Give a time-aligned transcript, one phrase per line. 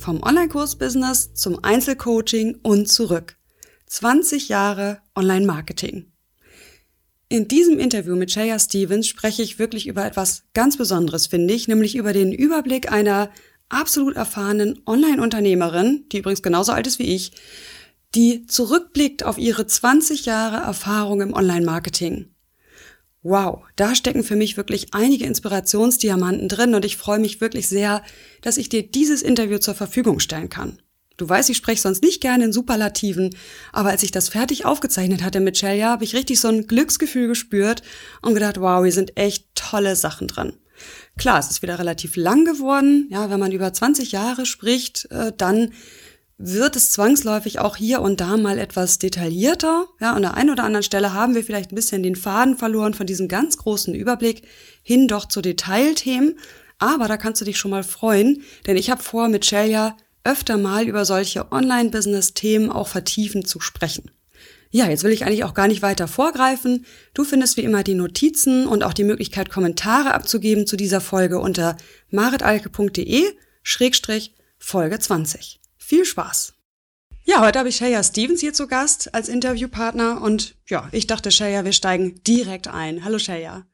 [0.00, 3.36] Vom Online-Kurs-Business zum Einzelcoaching und zurück.
[3.86, 6.10] 20 Jahre Online-Marketing.
[7.28, 11.68] In diesem Interview mit Shaya Stevens spreche ich wirklich über etwas ganz Besonderes, finde ich,
[11.68, 13.30] nämlich über den Überblick einer
[13.68, 17.32] absolut erfahrenen Online-Unternehmerin, die übrigens genauso alt ist wie ich,
[18.14, 22.30] die zurückblickt auf ihre 20 Jahre Erfahrung im Online-Marketing.
[23.22, 28.02] Wow, da stecken für mich wirklich einige Inspirationsdiamanten drin und ich freue mich wirklich sehr,
[28.40, 30.80] dass ich dir dieses Interview zur Verfügung stellen kann.
[31.18, 33.36] Du weißt, ich spreche sonst nicht gerne in Superlativen,
[33.72, 37.28] aber als ich das fertig aufgezeichnet hatte mit Celia, habe ich richtig so ein Glücksgefühl
[37.28, 37.82] gespürt
[38.22, 40.54] und gedacht, wow, hier sind echt tolle Sachen drin.
[41.18, 43.06] Klar, es ist wieder relativ lang geworden.
[43.10, 45.74] Ja, wenn man über 20 Jahre spricht, äh, dann
[46.42, 49.86] wird es zwangsläufig auch hier und da mal etwas detaillierter.
[50.00, 52.94] Ja, an der einen oder anderen Stelle haben wir vielleicht ein bisschen den Faden verloren
[52.94, 54.48] von diesem ganz großen Überblick
[54.82, 56.38] hin doch zu Detailthemen.
[56.78, 60.56] Aber da kannst du dich schon mal freuen, denn ich habe vor, mit Celia öfter
[60.56, 64.10] mal über solche Online-Business-Themen auch vertiefend zu sprechen.
[64.70, 66.86] Ja, jetzt will ich eigentlich auch gar nicht weiter vorgreifen.
[67.12, 71.38] Du findest wie immer die Notizen und auch die Möglichkeit, Kommentare abzugeben zu dieser Folge
[71.38, 71.76] unter
[72.10, 73.24] maritalke.de
[73.62, 75.59] Schrägstrich Folge 20.
[75.90, 76.52] Viel Spaß!
[77.24, 81.32] Ja, heute habe ich Shaya Stevens hier zu Gast als Interviewpartner und ja, ich dachte,
[81.32, 83.04] Shaya, wir steigen direkt ein.
[83.04, 83.64] Hallo Shaya.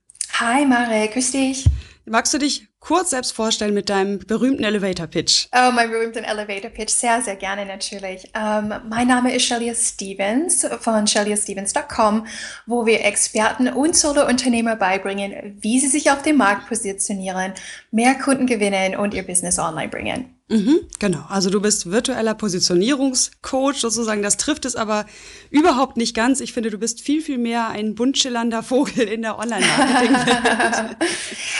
[0.40, 1.66] Hi Mare, grüß dich.
[2.06, 5.48] Magst du dich kurz selbst vorstellen mit deinem berühmten Elevator Pitch?
[5.52, 6.88] Oh, mein berühmten Elevator Pitch.
[6.88, 8.24] Sehr, sehr gerne natürlich.
[8.34, 12.26] Um, ähm, mein Name ist Shelia Stevens von sheliastevens.com,
[12.64, 17.52] wo wir Experten und Solo-Unternehmer beibringen, wie sie sich auf dem Markt positionieren,
[17.90, 20.35] mehr Kunden gewinnen und ihr Business online bringen.
[20.48, 21.24] Mhm, genau.
[21.28, 24.22] Also du bist virtueller Positionierungscoach sozusagen.
[24.22, 25.04] Das trifft es aber
[25.50, 26.40] überhaupt nicht ganz.
[26.40, 30.16] Ich finde, du bist viel, viel mehr ein bunt schillernder Vogel in der Online-Marketing.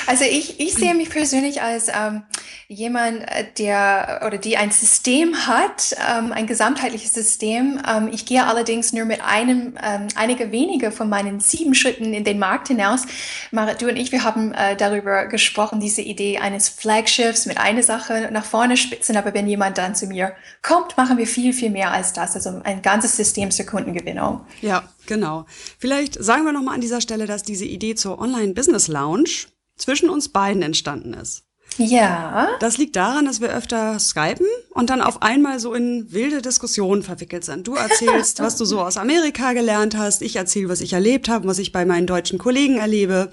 [0.06, 2.22] also ich, ich sehe mich persönlich als ähm,
[2.68, 7.80] jemand, äh, der oder die ein System hat, ähm, ein gesamtheitliches System.
[7.88, 12.22] Ähm, ich gehe allerdings nur mit einem, ähm, einige wenige von meinen sieben Schritten in
[12.22, 13.02] den Markt hinaus.
[13.50, 17.82] Marit, du und ich, wir haben äh, darüber gesprochen, diese Idee eines Flagships mit einer
[17.82, 20.32] Sache nach vorne Spitzen, aber wenn jemand dann zu mir
[20.62, 22.34] kommt, machen wir viel, viel mehr als das.
[22.34, 24.40] Also ein ganzes System zur Kundengewinnung.
[24.60, 25.46] Ja, genau.
[25.78, 30.62] Vielleicht sagen wir nochmal an dieser Stelle, dass diese Idee zur Online-Business-Lounge zwischen uns beiden
[30.62, 31.46] entstanden ist.
[31.78, 32.48] Ja.
[32.60, 37.02] Das liegt daran, dass wir öfter skypen und dann auf einmal so in wilde Diskussionen
[37.02, 37.66] verwickelt sind.
[37.66, 41.46] Du erzählst, was du so aus Amerika gelernt hast, ich erzähle, was ich erlebt habe,
[41.46, 43.30] was ich bei meinen deutschen Kollegen erlebe.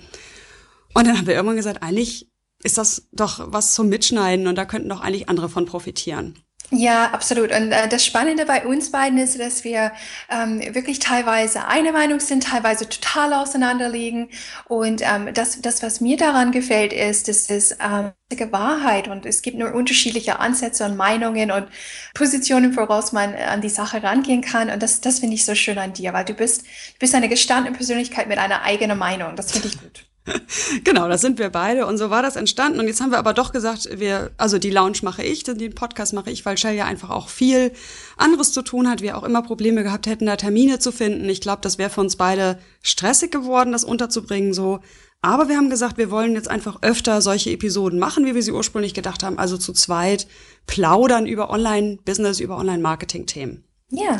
[0.93, 2.32] Und dann haben wir irgendwann gesagt, eigentlich
[2.63, 6.43] ist das doch was zum Mitschneiden und da könnten doch eigentlich andere von profitieren.
[6.75, 7.51] Ja, absolut.
[7.51, 9.91] Und äh, das Spannende bei uns beiden ist, dass wir
[10.31, 14.29] ähm, wirklich teilweise eine Meinung sind, teilweise total auseinanderliegen.
[14.67, 18.11] Und ähm, das, das, was mir daran gefällt, ist, dass es ähm,
[18.51, 21.67] Wahrheit und es gibt nur unterschiedliche Ansätze und Meinungen und
[22.15, 24.71] Positionen, woraus man an die Sache rangehen kann.
[24.71, 27.29] Und das, das finde ich so schön an dir, weil du bist, du bist eine
[27.29, 29.35] gestandene Persönlichkeit mit einer eigenen Meinung.
[29.35, 30.07] Das finde ich gut.
[30.83, 32.79] genau, das sind wir beide und so war das entstanden.
[32.79, 36.13] Und jetzt haben wir aber doch gesagt, wir, also die Lounge mache ich, den Podcast
[36.13, 37.71] mache ich, weil Shell ja einfach auch viel
[38.17, 39.01] anderes zu tun hat.
[39.01, 41.27] Wir auch immer Probleme gehabt hätten, da Termine zu finden.
[41.27, 44.79] Ich glaube, das wäre für uns beide stressig geworden, das unterzubringen so.
[45.21, 48.51] Aber wir haben gesagt, wir wollen jetzt einfach öfter solche Episoden machen, wie wir sie
[48.51, 49.39] ursprünglich gedacht haben.
[49.39, 50.27] Also zu zweit
[50.67, 53.63] plaudern über Online-Business, über Online-Marketing-Themen.
[53.89, 54.17] Ja.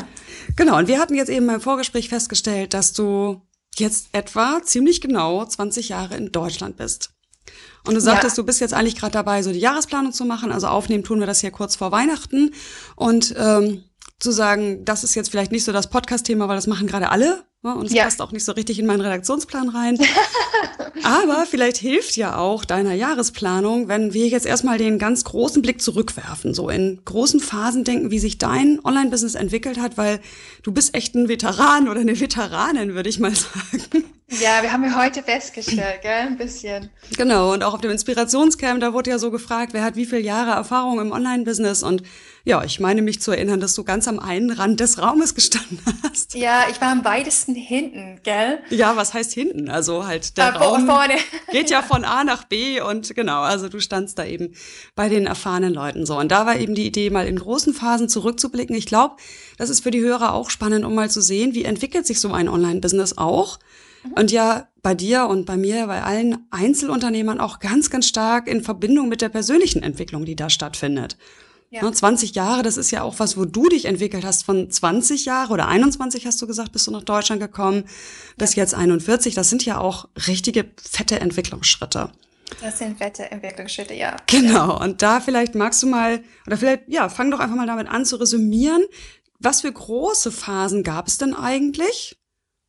[0.56, 3.42] Genau, und wir hatten jetzt eben beim Vorgespräch festgestellt, dass du
[3.80, 7.10] jetzt etwa ziemlich genau 20 Jahre in Deutschland bist.
[7.86, 8.42] Und du sagtest, ja.
[8.42, 10.52] du bist jetzt eigentlich gerade dabei, so die Jahresplanung zu machen.
[10.52, 12.54] Also aufnehmen tun wir das hier kurz vor Weihnachten.
[12.96, 13.84] Und ähm,
[14.18, 17.44] zu sagen, das ist jetzt vielleicht nicht so das Podcast-Thema, weil das machen gerade alle.
[17.64, 17.74] Ne?
[17.74, 18.04] Und es ja.
[18.04, 19.98] passt auch nicht so richtig in meinen Redaktionsplan rein.
[21.02, 25.80] Aber vielleicht hilft ja auch deiner Jahresplanung, wenn wir jetzt erstmal den ganz großen Blick
[25.80, 30.20] zurückwerfen, so in großen Phasen denken, wie sich dein Online-Business entwickelt hat, weil
[30.62, 34.04] du bist echt ein Veteran oder eine Veteranin, würde ich mal sagen.
[34.30, 36.12] Ja, wir haben ja heute festgestellt, gell?
[36.12, 36.90] Ein bisschen.
[37.16, 40.22] Genau, und auch auf dem Inspirationscamp, da wurde ja so gefragt, wer hat wie viele
[40.22, 42.02] Jahre Erfahrung im Online-Business und
[42.46, 45.78] ja, ich meine mich zu erinnern, dass du ganz am einen Rand des Raumes gestanden
[46.02, 46.34] hast.
[46.34, 48.58] Ja, ich war am weitesten hinten, gell?
[48.68, 49.70] Ja, was heißt hinten?
[49.70, 51.14] Also halt der äh, Raum vorne.
[51.52, 54.54] geht ja von A nach B und genau, also du standst da eben
[54.94, 56.18] bei den erfahrenen Leuten so.
[56.18, 58.76] Und da war eben die Idee, mal in großen Phasen zurückzublicken.
[58.76, 59.16] Ich glaube,
[59.56, 62.30] das ist für die Hörer auch spannend, um mal zu sehen, wie entwickelt sich so
[62.30, 63.58] ein Online-Business auch.
[64.02, 64.12] Mhm.
[64.12, 68.62] Und ja, bei dir und bei mir, bei allen Einzelunternehmern auch ganz, ganz stark in
[68.62, 71.16] Verbindung mit der persönlichen Entwicklung, die da stattfindet.
[71.74, 71.92] Ja.
[71.92, 74.44] 20 ne, Jahre, das ist ja auch was, wo du dich entwickelt hast.
[74.44, 77.84] Von 20 Jahre oder 21 hast du gesagt, bist du nach Deutschland gekommen,
[78.36, 78.62] bis ja.
[78.62, 79.34] jetzt 41.
[79.34, 82.12] Das sind ja auch richtige fette Entwicklungsschritte.
[82.60, 84.16] Das sind fette Entwicklungsschritte, ja.
[84.28, 84.80] Genau.
[84.80, 88.04] Und da vielleicht magst du mal, oder vielleicht, ja, fang doch einfach mal damit an
[88.04, 88.84] zu resümieren.
[89.40, 92.16] Was für große Phasen gab es denn eigentlich?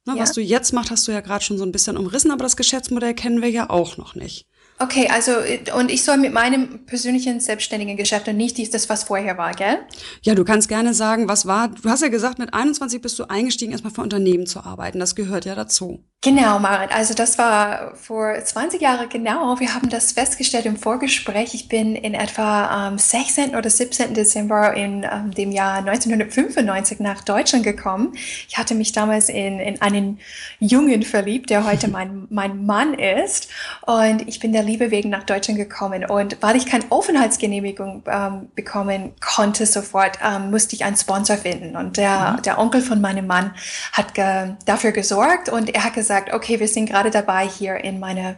[0.05, 0.23] Na, ja.
[0.23, 2.57] Was du jetzt machst, hast du ja gerade schon so ein bisschen umrissen, aber das
[2.57, 4.47] Geschäftsmodell kennen wir ja auch noch nicht.
[4.77, 5.31] Okay, also
[5.77, 9.79] und ich soll mit meinem persönlichen selbstständigen Geschäft und nicht das, was vorher war, gell?
[10.21, 11.69] Ja, du kannst gerne sagen, was war.
[11.69, 14.99] Du hast ja gesagt, mit 21 bist du eingestiegen, erstmal für Unternehmen zu arbeiten.
[14.99, 16.03] Das gehört ja dazu.
[16.21, 16.91] Genau, Marit.
[16.91, 19.59] Also das war vor 20 Jahren genau.
[19.59, 21.53] Wir haben das festgestellt im Vorgespräch.
[21.53, 23.55] Ich bin in etwa am 16.
[23.55, 24.15] oder 17.
[24.15, 28.13] Dezember in ähm, dem Jahr 1995 nach Deutschland gekommen.
[28.49, 30.19] Ich hatte mich damals in, in einen
[30.59, 33.49] Jungen verliebt, der heute mein, mein Mann ist.
[33.85, 36.05] Und ich bin der Liebe wegen nach Deutschland gekommen.
[36.05, 41.75] Und weil ich keine Aufenthaltsgenehmigung ähm, bekommen konnte sofort, ähm, musste ich einen Sponsor finden.
[41.75, 42.41] Und der, mhm.
[42.43, 43.53] der Onkel von meinem Mann
[43.91, 47.99] hat ge dafür gesorgt und er hat gesagt, okay, wir sind gerade dabei, hier in
[47.99, 48.35] meiner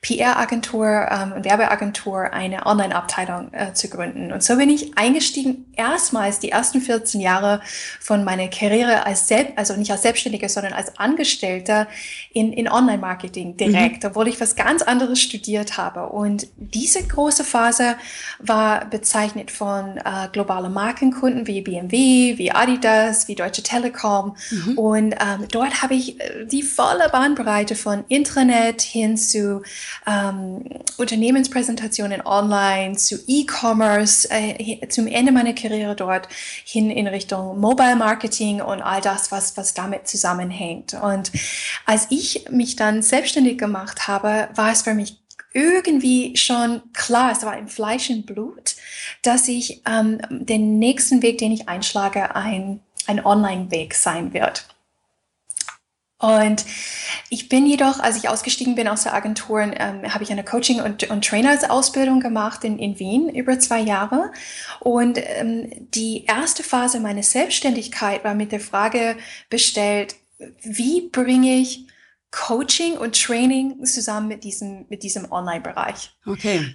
[0.00, 4.32] PR-Agentur ähm, und Werbeagentur eine Online-Abteilung äh, zu gründen.
[4.32, 7.60] Und so bin ich eingestiegen, erstmals die ersten 14 Jahre
[8.00, 11.86] von meiner Karriere als Selbst, also nicht als Selbstständiger, sondern als Angestellter
[12.32, 14.10] in, in Online-Marketing direkt, mhm.
[14.10, 16.08] obwohl ich was ganz anderes studiert habe.
[16.08, 17.96] Und diese große Phase
[18.38, 24.36] war bezeichnet von äh, globalen Markenkunden wie BMW, wie Adidas, wie Deutsche Telekom.
[24.50, 24.78] Mhm.
[24.78, 29.62] Und ähm, dort habe ich äh, die volle Bahnbreite von Intranet hin zu
[30.06, 30.64] ähm,
[30.98, 36.28] Unternehmenspräsentationen online, zu E-Commerce, äh, zum Ende meiner Karriere dort
[36.64, 40.94] hin in Richtung Mobile Marketing und all das, was, was damit zusammenhängt.
[40.94, 41.32] Und
[41.86, 45.21] als ich mich dann selbstständig gemacht habe, war es für mich
[45.54, 48.76] irgendwie schon klar, es war im Fleisch und Blut,
[49.22, 54.66] dass ich ähm, den nächsten Weg, den ich einschlage, ein, ein Online-Weg sein wird.
[56.22, 56.64] Und
[57.30, 60.80] ich bin jedoch, als ich ausgestiegen bin aus der Agentur, ähm, habe ich eine Coaching-
[60.80, 64.30] und, und Trainers-Ausbildung gemacht in, in Wien über zwei Jahre.
[64.78, 69.16] Und ähm, die erste Phase meiner Selbstständigkeit war mit der Frage
[69.50, 70.14] bestellt,
[70.62, 71.86] wie bringe ich
[72.32, 76.12] Coaching und Training zusammen mit diesem, mit diesem Online-Bereich?
[76.26, 76.74] Okay.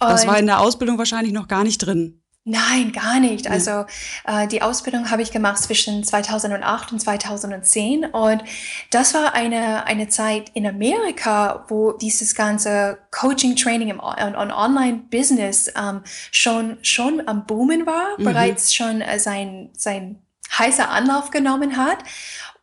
[0.00, 2.20] Das und war in der Ausbildung wahrscheinlich noch gar nicht drin.
[2.46, 3.48] Nein, gar nicht.
[3.48, 3.86] Also
[4.26, 8.42] äh, die Ausbildung habe ich gemacht zwischen 2008 und 2010 und
[8.90, 14.52] das war eine, eine Zeit in Amerika, wo dieses ganze Coaching, Training im, und, und
[14.52, 18.24] Online-Business ähm, schon, schon am Boomen war, mhm.
[18.24, 20.18] bereits schon äh, sein, sein
[20.58, 21.98] heißer Anlauf genommen hat.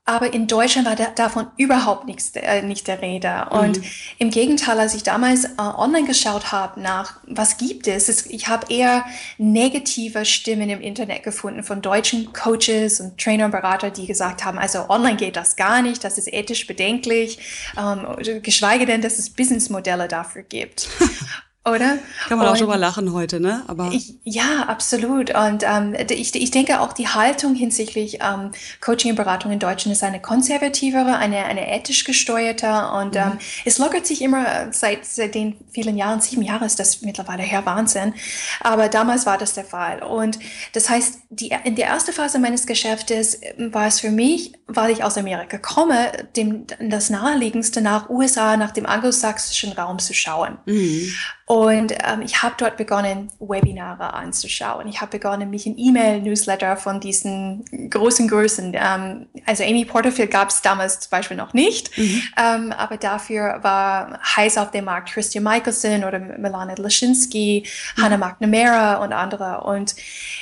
[0.03, 3.47] Aber in Deutschland war da, davon überhaupt nichts, äh, nicht der Rede.
[3.51, 3.83] Und mhm.
[4.17, 8.47] im Gegenteil, als ich damals äh, online geschaut habe nach, was gibt es, es ich
[8.47, 9.05] habe eher
[9.37, 14.57] negative Stimmen im Internet gefunden von deutschen Coaches und Trainer und Berater, die gesagt haben,
[14.57, 17.37] also online geht das gar nicht, das ist ethisch bedenklich,
[17.77, 18.07] ähm,
[18.41, 20.89] geschweige denn, dass es Businessmodelle dafür gibt.
[21.63, 21.99] Oder?
[22.27, 23.61] Kann man und, auch drüber lachen heute, ne?
[23.67, 25.29] Aber ich, ja, absolut.
[25.35, 29.95] Und ähm, ich, ich denke auch die Haltung hinsichtlich ähm, Coaching und Beratung in Deutschland
[29.95, 33.21] ist eine konservativere, eine, eine ethisch gesteuerte und mhm.
[33.21, 37.43] ähm, es lockert sich immer seit, seit den vielen Jahren, sieben Jahre ist das mittlerweile
[37.43, 38.15] her Wahnsinn.
[38.61, 40.01] Aber damals war das der Fall.
[40.01, 40.39] Und
[40.73, 45.03] das heißt, die, in der ersten Phase meines Geschäftes war es für mich, weil ich
[45.03, 50.57] aus Amerika komme, dem, das naheliegendste nach USA, nach dem anglosächsischen Raum zu schauen.
[50.65, 51.11] Mhm.
[51.45, 54.87] Und ähm, ich habe dort begonnen, Webinare anzuschauen.
[54.87, 60.49] Ich habe begonnen, mich in E-Mail-Newsletter von diesen großen Größen, ähm, also Amy Porterfield gab
[60.49, 62.23] es damals zum Beispiel noch nicht, mhm.
[62.37, 67.65] ähm, aber dafür war heiß auf dem Markt Christian Michelson oder Melanie Laschinski,
[67.97, 68.01] mhm.
[68.01, 69.65] Hannah McNamara und andere.
[69.65, 69.95] Und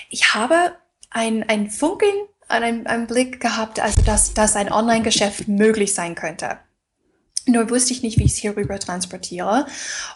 [0.09, 0.73] ich habe
[1.09, 2.13] ein, ein Funkeln,
[2.49, 6.57] einen, einen Blick gehabt, also dass, dass ein Online-Geschäft möglich sein könnte.
[7.45, 9.65] Nur wusste ich nicht, wie ich es hierüber transportiere.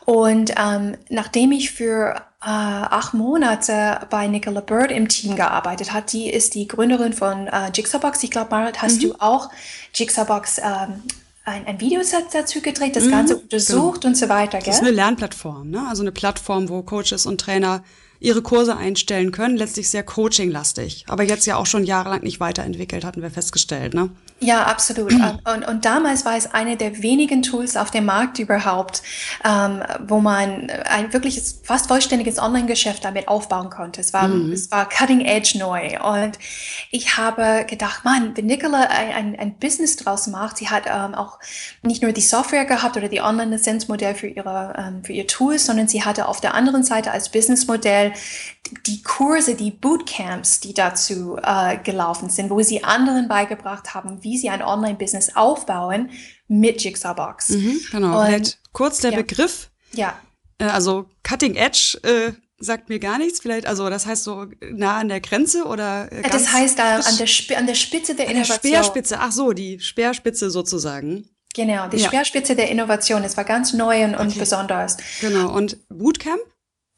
[0.06, 6.14] Und ähm, nachdem ich für äh, acht Monate bei Nicola Bird im Team gearbeitet hat,
[6.14, 8.22] die ist die Gründerin von äh, Jigsawbox.
[8.24, 9.10] Ich glaube, Marit, hast mhm.
[9.10, 9.50] du auch
[9.96, 11.02] Jigsawbox ähm,
[11.46, 14.12] ein, ein Videoset dazu gedreht, das mhm, Ganze untersucht genau.
[14.12, 14.68] und so weiter, gell?
[14.68, 15.86] Das ist eine Lernplattform, ne?
[15.90, 17.84] Also eine Plattform, wo Coaches und Trainer
[18.24, 23.04] ihre Kurse einstellen können, letztlich sehr coachinglastig, aber jetzt ja auch schon jahrelang nicht weiterentwickelt,
[23.04, 24.10] hatten wir festgestellt, ne?
[24.40, 25.14] Ja, absolut.
[25.54, 29.04] Und, und damals war es eine der wenigen Tools auf dem Markt überhaupt,
[29.44, 34.00] ähm, wo man ein wirkliches, fast vollständiges Online-Geschäft damit aufbauen konnte.
[34.00, 34.52] Es war, mhm.
[34.52, 36.00] es war cutting edge neu.
[36.02, 36.40] Und
[36.92, 41.14] ich habe gedacht, Mann, wenn Nicola ein, ein, ein Business draus macht, sie hat ähm,
[41.14, 41.40] auch
[41.82, 45.88] nicht nur die Software gehabt oder die Online-Lizenzmodell für ihre, ähm, für ihr Tools, sondern
[45.88, 48.13] sie hatte auf der anderen Seite als Businessmodell
[48.86, 54.38] die Kurse, die Bootcamps, die dazu äh, gelaufen sind, wo sie anderen beigebracht haben, wie
[54.38, 56.10] sie ein Online-Business aufbauen
[56.48, 57.50] mit Jigsawbox.
[57.50, 58.20] Mhm, genau.
[58.20, 59.18] Und, Vielleicht kurz der ja.
[59.18, 59.70] Begriff.
[59.94, 60.18] Ja.
[60.58, 63.40] Äh, also Cutting Edge äh, sagt mir gar nichts.
[63.42, 67.18] Vielleicht, also das heißt so nah an der Grenze oder äh, Das heißt äh, an,
[67.18, 68.60] der Sp an der Spitze der Innovation.
[68.62, 71.30] Der Speerspitze, ach so, die Speerspitze sozusagen.
[71.54, 72.08] Genau, die ja.
[72.08, 73.24] Speerspitze der Innovation.
[73.24, 74.40] Es war ganz neu und, okay.
[74.40, 74.98] besonders.
[75.22, 75.54] Genau.
[75.54, 76.42] Und Bootcamp?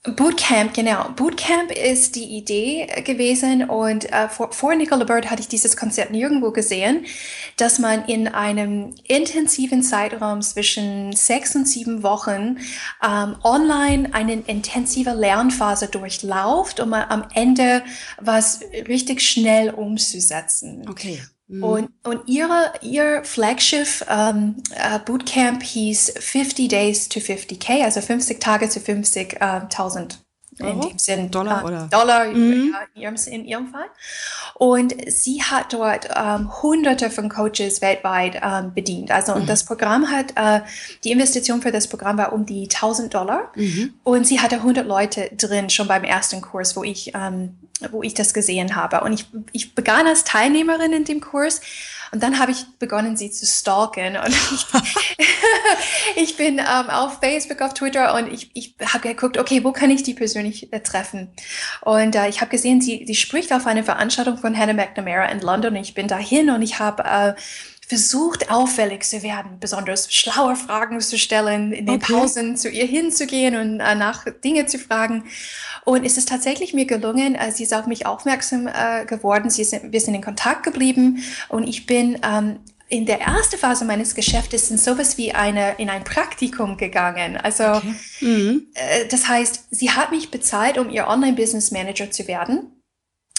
[0.08, 1.10] Bootcamp, genau.
[1.16, 6.12] Bootcamp ist die Idee gewesen und äh, vor, vor Nicola Bird hatte ich dieses Konzept
[6.12, 7.06] nirgendwo gesehen,
[7.58, 12.58] dass man in einem intensiven Zeitraum zwischen sechs und sieben Wochen
[13.04, 17.84] ähm, online eine intensive Lernphase durchlauft, um am Ende
[18.20, 20.86] was richtig schnell umzusetzen.
[20.88, 21.22] Okay.
[21.48, 21.64] Mhm.
[21.64, 28.40] Und, und ihre, ihr Flaggschiff ähm, uh, Bootcamp hieß 50 Days to 50k, also 50
[28.40, 30.25] Tage zu 50.000 äh,
[30.60, 32.76] in dem Sinn Dollar äh, oder Dollar mhm.
[32.94, 33.88] in, ihrem, in ihrem Fall.
[34.54, 39.12] Und sie hat dort ähm, hunderte von Coaches weltweit ähm, bedient.
[39.12, 39.42] Also mhm.
[39.42, 40.62] und das Programm hat, äh,
[41.04, 43.52] die Investition für das Programm war um die 1000 Dollar.
[43.56, 43.94] Mhm.
[44.04, 47.58] Und sie hatte 100 Leute drin schon beim ersten Kurs, wo ich ähm,
[47.92, 49.02] wo ich das gesehen habe.
[49.02, 51.60] Und ich, ich begann als Teilnehmerin in dem Kurs
[52.12, 54.16] und dann habe ich begonnen, sie zu stalken.
[54.16, 54.66] Und ich,
[56.16, 59.90] ich bin ähm, auf Facebook, auf Twitter und ich, ich habe geguckt, okay, wo kann
[59.92, 60.14] ich die
[60.46, 61.30] persönlich äh, treffen?
[61.82, 65.42] Und äh, ich habe gesehen, sie, sie spricht auf einer Veranstaltung von Hannah McNamara in
[65.42, 65.76] London.
[65.76, 67.34] Ich bin dahin und ich habe äh,
[67.88, 72.14] versucht, auffällig zu werden, besonders schlaue Fragen zu stellen, in den okay.
[72.14, 75.26] Pausen zu ihr hinzugehen und äh, nach Dinge zu fragen.
[75.84, 79.62] Und es ist tatsächlich mir gelungen, äh, sie ist auf mich aufmerksam äh, geworden, sie
[79.62, 84.14] ist, wir sind in Kontakt geblieben und ich bin ähm, in der ersten Phase meines
[84.14, 87.38] Geschäftes in sowas wie eine, in ein Praktikum gegangen.
[87.38, 87.96] Also, okay.
[88.22, 88.68] mhm.
[88.76, 92.72] äh, das heißt, sie hat mich bezahlt, um ihr Online-Business Manager zu werden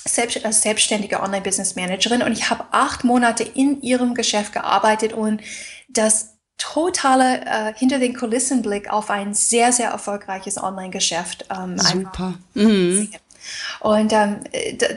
[0.08, 5.42] selbst, als selbstständige Online-Business-Managerin und ich habe acht Monate in ihrem Geschäft gearbeitet und
[5.88, 11.46] das totale äh, hinter den Kulissen Blick auf ein sehr, sehr erfolgreiches Online-Geschäft.
[11.54, 12.34] Ähm, Super.
[12.54, 13.10] Mhm.
[13.80, 14.40] Und ähm,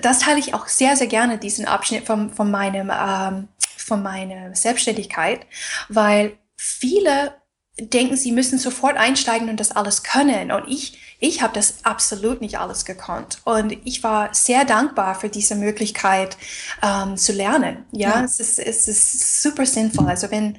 [0.01, 3.47] das teile ich auch sehr, sehr gerne, diesen Abschnitt von, von, meinem, ähm,
[3.89, 5.45] von meiner Selbstständigkeit,
[5.89, 7.35] weil viele
[7.77, 10.51] denken, sie müssen sofort einsteigen und das alles können.
[10.51, 13.39] Und ich ich habe das absolut nicht alles gekonnt.
[13.43, 16.37] Und ich war sehr dankbar für diese Möglichkeit
[16.81, 17.85] ähm, zu lernen.
[17.91, 20.07] Ja, ja, Es, ist, es ist super sinnvoll.
[20.07, 20.57] Also wenn,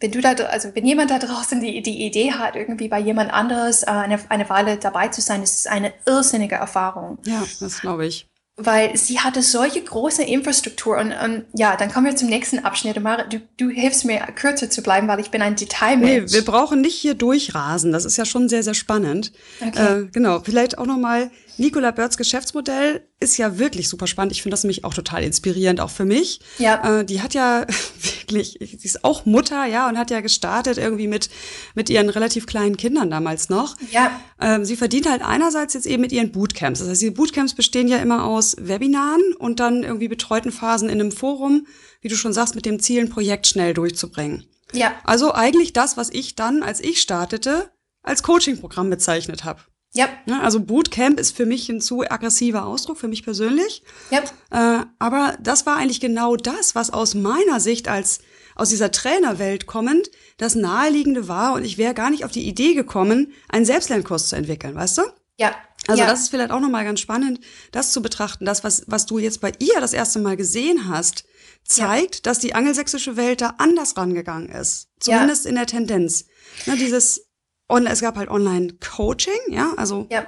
[0.00, 3.32] wenn du da, also wenn jemand da draußen die, die Idee hat, irgendwie bei jemand
[3.32, 7.18] anderes äh, eine, eine Weile dabei zu sein, ist es eine irrsinnige Erfahrung.
[7.24, 8.29] Ja, das glaube ich
[8.64, 13.00] weil sie hatte solche große Infrastruktur und, und ja, dann kommen wir zum nächsten Abschnitt.
[13.00, 16.30] Mara, du, du hilfst mir kürzer zu bleiben, weil ich bin ein Detailmensch.
[16.30, 17.92] Nee, wir brauchen nicht hier durchrasen.
[17.92, 19.32] Das ist ja schon sehr, sehr spannend.
[19.60, 20.02] Okay.
[20.02, 24.32] Äh, genau, vielleicht auch noch mal Nicola Birds Geschäftsmodell ist ja wirklich super spannend.
[24.32, 26.40] Ich finde das nämlich auch total inspirierend, auch für mich.
[26.58, 27.00] Ja.
[27.00, 27.66] Äh, die hat ja
[28.02, 31.30] wirklich, sie ist auch Mutter, ja, und hat ja gestartet irgendwie mit,
[31.74, 33.76] mit ihren relativ kleinen Kindern damals noch.
[33.90, 34.20] Ja.
[34.40, 36.80] Ähm, sie verdient halt einerseits jetzt eben mit ihren Bootcamps.
[36.80, 41.00] Das heißt, diese Bootcamps bestehen ja immer aus Webinaren und dann irgendwie betreuten Phasen in
[41.00, 41.66] einem Forum,
[42.00, 44.44] wie du schon sagst, mit dem Ziel, ein Projekt schnell durchzubringen.
[44.72, 44.94] Ja.
[45.04, 47.70] Also eigentlich das, was ich dann, als ich startete,
[48.02, 49.60] als Coaching-Programm bezeichnet habe.
[49.92, 50.08] Ja.
[50.26, 53.82] Ne, also Bootcamp ist für mich ein zu aggressiver Ausdruck, für mich persönlich.
[54.10, 54.22] Ja.
[54.50, 58.20] Äh, aber das war eigentlich genau das, was aus meiner Sicht als
[58.54, 62.74] aus dieser Trainerwelt kommend das Naheliegende war und ich wäre gar nicht auf die Idee
[62.74, 65.02] gekommen, einen Selbstlernkurs zu entwickeln, weißt du?
[65.38, 65.54] Ja.
[65.86, 66.08] Also ja.
[66.08, 67.40] das ist vielleicht auch nochmal ganz spannend,
[67.72, 68.44] das zu betrachten.
[68.44, 71.24] Das, was, was du jetzt bei ihr das erste Mal gesehen hast,
[71.64, 72.20] zeigt, ja.
[72.22, 74.88] dass die angelsächsische Welt da anders rangegangen ist.
[75.00, 75.50] Zumindest ja.
[75.50, 76.26] in der Tendenz.
[76.66, 77.29] Ne, dieses
[77.70, 80.26] und es gab halt Online-Coaching, ja, also, ja.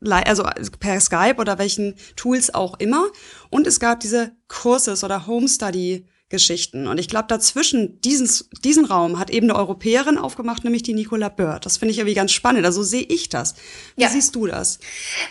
[0.00, 0.44] also
[0.78, 3.06] per Skype oder welchen Tools auch immer.
[3.50, 6.88] Und es gab diese Kurses oder Home-Study Geschichten.
[6.88, 8.28] Und ich glaube, dazwischen diesen,
[8.64, 11.64] diesen Raum hat eben eine Europäerin aufgemacht, nämlich die Nicola Bird.
[11.64, 12.64] Das finde ich irgendwie ganz spannend.
[12.64, 13.54] Also sehe ich das.
[13.94, 14.08] Wie ja.
[14.08, 14.80] siehst du das?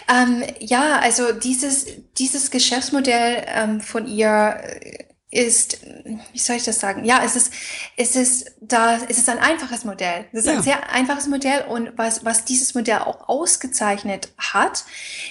[0.08, 4.62] Ähm, ja, also dieses, dieses Geschäftsmodell ähm, von ihr
[5.34, 5.80] ist,
[6.32, 7.04] wie soll ich das sagen?
[7.06, 7.54] Ja, es ist,
[7.98, 10.26] es ist da, es ist ein einfaches Modell.
[10.32, 10.54] Es ist ja.
[10.54, 14.86] ein sehr einfaches Modell und was, was dieses Modell auch ausgezeichnet hat,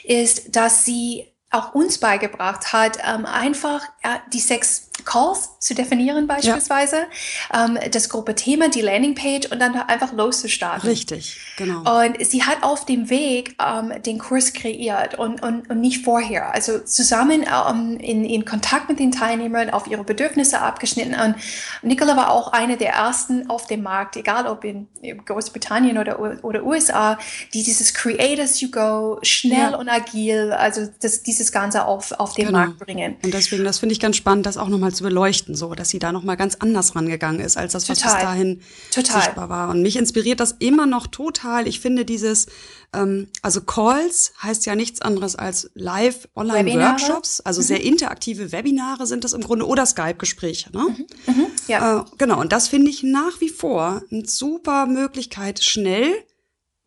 [0.04, 6.26] ist, dass sie auch uns beigebracht hat, ähm, einfach äh, die sechs Calls zu definieren
[6.26, 7.06] beispielsweise,
[7.52, 7.64] ja.
[7.64, 10.88] ähm, das Gruppe-Thema, die Landingpage und dann einfach loszustarten.
[10.88, 11.80] Richtig, genau.
[12.00, 16.52] Und sie hat auf dem Weg ähm, den Kurs kreiert und, und, und nicht vorher.
[16.52, 21.14] Also zusammen ähm, in, in Kontakt mit den Teilnehmern auf ihre Bedürfnisse abgeschnitten.
[21.14, 21.36] Und
[21.82, 24.88] Nicola war auch eine der ersten auf dem Markt, egal ob in
[25.24, 27.18] Großbritannien oder, oder USA,
[27.54, 29.76] die dieses Create as you go, schnell ja.
[29.76, 32.58] und agil, also das, dieses Ganze auf, auf den genau.
[32.58, 33.16] Markt bringen.
[33.22, 35.98] Und deswegen, das finde ich ganz spannend, das auch nochmal zu beleuchten, so, dass sie
[35.98, 38.14] da nochmal ganz anders rangegangen ist, als das, was total.
[38.14, 38.60] bis dahin
[38.92, 39.22] total.
[39.22, 39.70] sichtbar war.
[39.70, 41.66] Und mich inspiriert das immer noch total.
[41.66, 42.46] Ich finde dieses,
[42.92, 47.66] ähm, also Calls heißt ja nichts anderes als Live-Online-Workshops, also mhm.
[47.66, 50.70] sehr interaktive Webinare sind das im Grunde oder Skype-Gespräche.
[50.72, 50.86] Ne?
[50.88, 51.34] Mhm.
[51.34, 51.46] Mhm.
[51.68, 52.00] Ja.
[52.00, 56.12] Äh, genau, und das finde ich nach wie vor eine super Möglichkeit, schnell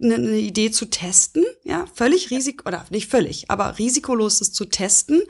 [0.02, 4.66] eine, eine Idee zu testen, ja, völlig risiko oder nicht völlig, aber risikolos es zu
[4.66, 5.22] testen,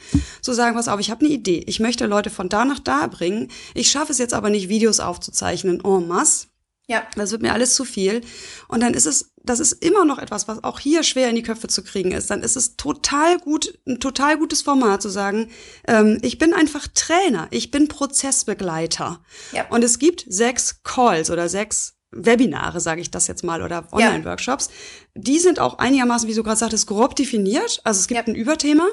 [0.42, 3.08] zu sagen, was auf, ich habe eine Idee, ich möchte Leute von da nach da
[3.08, 6.48] bringen, ich schaffe es jetzt aber nicht, Videos aufzuzeichnen en masse.
[6.88, 7.04] Ja.
[7.16, 8.22] Das wird mir alles zu viel.
[8.68, 11.42] Und dann ist es, das ist immer noch etwas, was auch hier schwer in die
[11.42, 12.30] Köpfe zu kriegen ist.
[12.30, 15.50] Dann ist es total gut, ein total gutes Format zu sagen,
[15.88, 19.20] ähm, ich bin einfach Trainer, ich bin Prozessbegleiter.
[19.52, 19.68] Ja.
[19.70, 24.68] Und es gibt sechs Calls oder sechs Webinare, sage ich das jetzt mal, oder Online-Workshops,
[24.68, 25.22] ja.
[25.22, 27.82] die sind auch einigermaßen, wie du gerade sagtest, grob definiert.
[27.84, 28.34] Also es gibt ja.
[28.34, 28.88] ein Überthema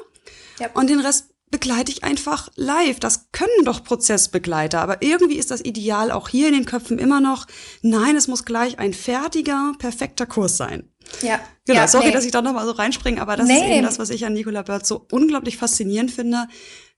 [0.59, 0.69] ja.
[0.73, 2.99] und den Rest begleite ich einfach live.
[2.99, 7.21] Das können doch Prozessbegleiter, aber irgendwie ist das Ideal auch hier in den Köpfen immer
[7.21, 7.45] noch,
[7.81, 10.89] nein, es muss gleich ein fertiger, perfekter Kurs sein.
[11.21, 11.39] Ja.
[11.65, 12.11] Genau, ja, sorry, nee.
[12.11, 13.55] dass ich da nochmal so reinspringe, aber das nee.
[13.55, 16.47] ist eben das, was ich an Nicola Bird so unglaublich faszinierend finde.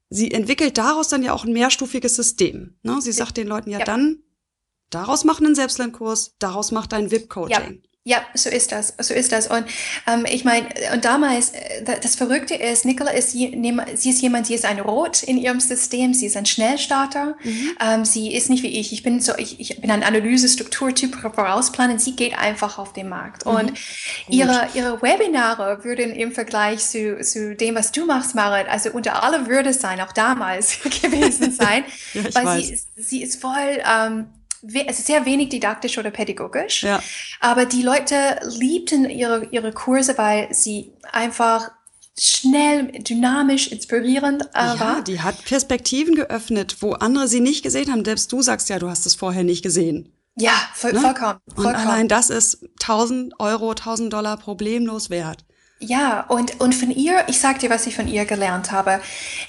[0.10, 2.78] Sie entwickelt daraus dann ja auch ein mehrstufiges System.
[2.82, 3.02] Ne?
[3.02, 3.86] Sie sagt den Leuten ja, ja.
[3.86, 4.24] dann,
[4.96, 7.82] Daraus mach einen Selbstlernkurs, daraus mach dein VIP-Coaching.
[7.82, 7.90] Ja.
[8.08, 9.48] Ja, so ist das, so ist das.
[9.48, 9.66] Und
[10.06, 14.54] ähm, ich meine, und damals, äh, das Verrückte ist, Nicola ist, sie ist jemand, sie
[14.54, 17.36] ist ein Rot in ihrem System, sie ist ein Schnellstarter.
[17.44, 17.72] Mhm.
[17.84, 21.98] Ähm, sie ist nicht wie ich, ich bin so, ich, ich bin ein Analyse-Strukturtyp, vorausplanen,
[21.98, 23.48] sie geht einfach auf den Markt.
[23.48, 23.52] Mhm.
[23.52, 23.74] Und
[24.30, 29.24] ihre, ihre Webinare würden im Vergleich zu, zu dem, was du machst, Marit, also unter
[29.24, 32.68] aller Würde sein, auch damals gewesen sein, ja, weil weiß.
[32.68, 34.28] sie, sie ist voll, ähm,
[34.88, 37.02] es ist sehr wenig didaktisch oder pädagogisch, ja.
[37.40, 41.72] aber die Leute liebten ihre, ihre Kurse, weil sie einfach
[42.18, 45.02] schnell, dynamisch, inspirierend äh, ja, war.
[45.02, 48.06] die hat Perspektiven geöffnet, wo andere sie nicht gesehen haben.
[48.06, 50.12] Selbst du sagst ja, du hast es vorher nicht gesehen.
[50.38, 51.00] Ja, voll, ne?
[51.00, 51.76] vollkommen, vollkommen.
[51.76, 55.46] Und allein das ist 1000 Euro, 1000 Dollar problemlos wert.
[55.80, 59.02] Ja, und, und von ihr, ich sag dir, was ich von ihr gelernt habe.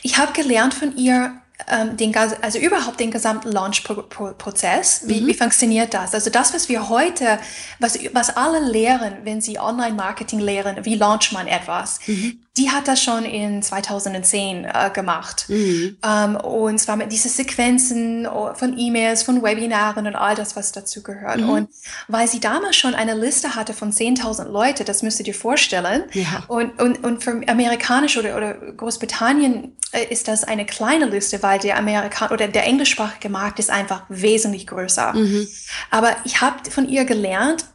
[0.02, 5.02] Ich habe gelernt von ihr, ähm, den, also überhaupt den gesamten Launch-Prozess.
[5.06, 5.26] Wie, mhm.
[5.26, 6.14] wie funktioniert das?
[6.14, 7.38] Also das, was wir heute,
[7.78, 12.88] was, was alle lehren, wenn sie Online-Marketing lehren, wie launcht man etwas, mhm die hat
[12.88, 15.46] das schon in 2010 äh, gemacht.
[15.48, 15.98] Mhm.
[16.04, 20.72] Ähm, und zwar mit diesen Sequenzen oh, von E-Mails, von Webinaren und all das, was
[20.72, 21.40] dazu gehört.
[21.40, 21.48] Mhm.
[21.48, 21.68] Und
[22.08, 26.04] weil sie damals schon eine Liste hatte von 10.000 Leute, das müsst ihr dir vorstellen.
[26.12, 26.44] Ja.
[26.48, 31.58] Und, und, und für amerikanisch oder, oder Großbritannien äh, ist das eine kleine Liste, weil
[31.58, 35.12] der Amerikan oder der englischsprachige Markt ist einfach wesentlich größer.
[35.12, 35.46] Mhm.
[35.90, 37.66] Aber ich habe von ihr gelernt,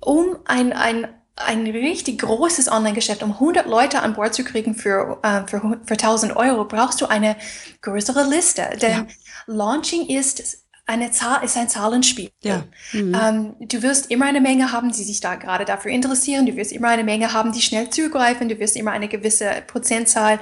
[0.00, 5.18] um ein, ein ein richtig großes Online-Geschäft, um 100 Leute an Bord zu kriegen für,
[5.22, 7.36] äh, für, für 1000 Euro, brauchst du eine
[7.82, 8.70] größere Liste.
[8.80, 9.06] Denn ja.
[9.46, 12.30] Launching ist eine Zahl, ist ein Zahlenspiel.
[12.42, 12.64] Ja.
[12.92, 13.14] Mhm.
[13.20, 16.46] Ähm, du wirst immer eine Menge haben, die sich da gerade dafür interessieren.
[16.46, 18.48] Du wirst immer eine Menge haben, die schnell zugreifen.
[18.48, 20.38] Du wirst immer eine gewisse Prozentzahl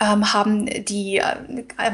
[0.00, 1.24] ähm, haben, die äh,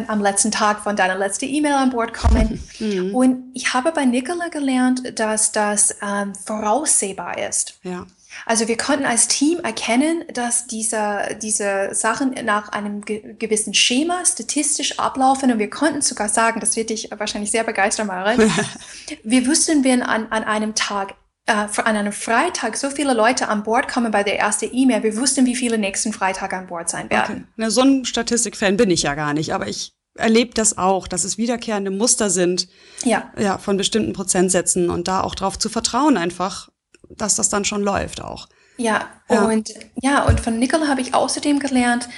[0.06, 2.62] am letzten Tag von deiner letzten E-Mail an Bord kommen.
[2.78, 3.12] Mhm.
[3.12, 7.80] Und ich habe bei Nicola gelernt, dass das ähm, voraussehbar ist.
[7.82, 8.06] Ja.
[8.46, 14.24] Also wir konnten als Team erkennen, dass diese, diese Sachen nach einem ge gewissen Schema
[14.24, 18.40] statistisch ablaufen und wir konnten sogar sagen, das wird dich wahrscheinlich sehr begeistern, Marit,
[19.22, 21.14] wir wussten, wenn an, an einem Tag
[21.46, 25.16] äh, an einem Freitag so viele Leute an Bord kommen bei der ersten E-Mail, wir
[25.16, 27.36] wussten, wie viele nächsten Freitag an Bord sein werden.
[27.36, 27.44] Okay.
[27.56, 31.24] Na, so ein Statistikfan bin ich ja gar nicht, aber ich erlebe das auch, dass
[31.24, 32.68] es wiederkehrende Muster sind
[33.04, 33.32] ja.
[33.38, 36.70] Ja, von bestimmten Prozentsätzen und da auch drauf zu vertrauen einfach,
[37.10, 38.48] dass das dann schon läuft auch.
[38.76, 39.44] Ja, ja.
[39.44, 42.08] und ja, und von Nicole habe ich außerdem gelernt,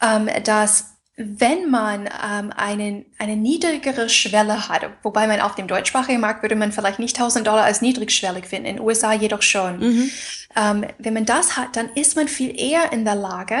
[0.00, 6.20] ähm, dass wenn man ähm, einen, eine niedrigere Schwelle hat, wobei man auf dem deutschsprachigen
[6.20, 9.78] Markt würde man vielleicht nicht 1000 Dollar als niedrigschwellig finden, in den USA jedoch schon.
[9.78, 10.10] Mhm.
[10.56, 13.58] Ähm, wenn man das hat, dann ist man viel eher in der Lage,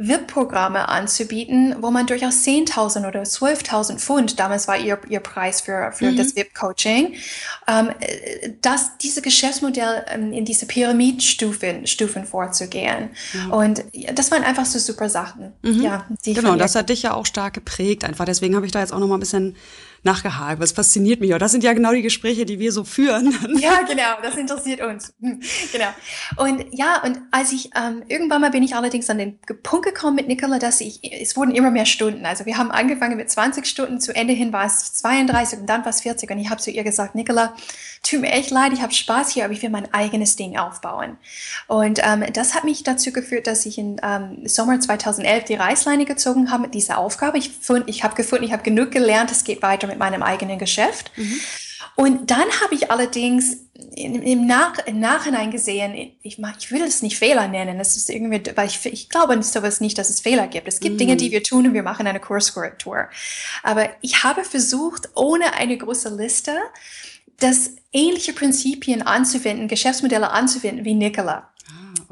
[0.00, 5.92] VIP-Programme anzubieten, wo man durchaus 10.000 oder 12.000 Pfund, damals war ihr, ihr Preis für,
[5.92, 6.16] für mhm.
[6.16, 7.14] das VIP-Coaching,
[7.68, 7.90] ähm,
[8.62, 13.10] dass diese Geschäftsmodell ähm, in diese Pyramidstufen Stufen vorzugehen.
[13.32, 13.52] Mhm.
[13.52, 13.84] Und
[14.14, 15.52] das waren einfach so super Sachen.
[15.62, 15.82] Mhm.
[15.82, 18.24] Ja, genau, das hat dich ja auch stark geprägt einfach.
[18.24, 19.56] Deswegen habe ich da jetzt auch noch mal ein bisschen
[20.02, 20.62] nachgehakt.
[20.62, 21.32] Das fasziniert mich.
[21.32, 23.34] Und das sind ja genau die Gespräche, die wir so führen.
[23.60, 24.20] Ja, genau.
[24.22, 25.12] Das interessiert uns.
[25.72, 25.88] Genau.
[26.36, 30.16] Und ja, und als ich ähm, irgendwann mal bin ich allerdings an den Punkt gekommen
[30.16, 32.24] mit Nicola, dass ich, es wurden immer mehr Stunden.
[32.26, 35.84] Also wir haben angefangen mit 20 Stunden, zu Ende hin war es 32 und dann
[35.84, 36.30] war es 40.
[36.30, 37.54] Und ich habe zu ihr gesagt, Nicola,
[38.02, 41.18] tut mir echt leid, ich habe Spaß hier, aber ich will mein eigenes Ding aufbauen.
[41.66, 46.06] Und ähm, das hat mich dazu geführt, dass ich im ähm, Sommer 2011 die Reißleine
[46.06, 47.38] gezogen habe mit dieser Aufgabe.
[47.38, 47.52] Ich,
[47.86, 51.10] ich habe gefunden, ich habe genug gelernt, es geht weiter mit meinem eigenen Geschäft.
[51.16, 51.40] Mhm.
[51.96, 53.58] Und dann habe ich allerdings
[53.94, 58.42] im, Nach im Nachhinein gesehen, ich, ich will es nicht Fehler nennen, es ist irgendwie,
[58.54, 60.68] weil ich, ich glaube sowas nicht, dass es Fehler gibt.
[60.68, 60.98] Es gibt mm.
[60.98, 61.32] Dinge, die mhm.
[61.32, 63.08] wir tun und wir machen eine Kurskorrektur.
[63.62, 66.56] Aber ich habe versucht, ohne eine große Liste,
[67.38, 71.50] das ähnliche Prinzipien anzuwenden, Geschäftsmodelle anzuwenden wie Nicola.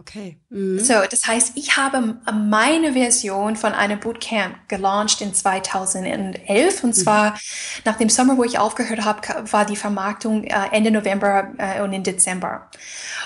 [0.09, 0.39] Okay.
[0.49, 0.79] Mhm.
[0.81, 6.95] So, das heißt, ich habe meine Version von einem Bootcamp gelauncht in 2011 und mhm.
[6.95, 7.39] zwar
[7.85, 9.21] nach dem Sommer, wo ich aufgehört habe,
[9.53, 12.71] war die Vermarktung äh, Ende November äh, und in Dezember.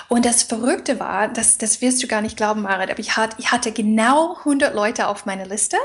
[0.09, 3.35] Und das Verrückte war, das, das wirst du gar nicht glauben, Marit, aber ich, hat,
[3.37, 5.77] ich hatte genau 100 Leute auf meiner Liste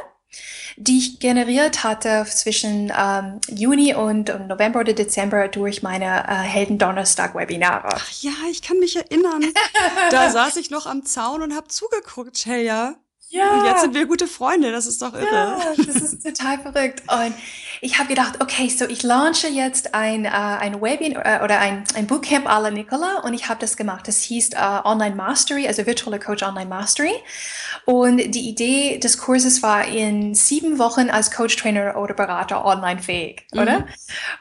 [0.77, 6.35] die ich generiert hatte zwischen ähm, Juni und, und, November oder Dezember durch meine äh,
[6.35, 7.89] Helden-Donnerstag-Webinare.
[7.93, 9.43] Ach ja, ich kann mich erinnern.
[10.11, 12.97] da saß ich noch am Zaun und habe zugeguckt, Shelia.
[13.31, 13.53] Ja.
[13.53, 15.27] Und jetzt sind wir gute Freunde, das ist doch irre.
[15.31, 17.03] Ja, das ist total verrückt.
[17.09, 17.35] Und
[17.83, 21.85] ich habe gedacht, okay, so ich launche jetzt ein, äh, ein Webinar äh, oder ein,
[21.95, 24.09] ein Bootcamp à la Nicola und ich habe das gemacht.
[24.09, 27.15] Das hieß äh, Online Mastery, also virtuelle Coach Online Mastery.
[27.85, 33.03] Und die Idee des Kurses war in sieben Wochen als Coach, Trainer oder Berater online
[33.03, 33.61] fähig, mhm.
[33.61, 33.87] oder?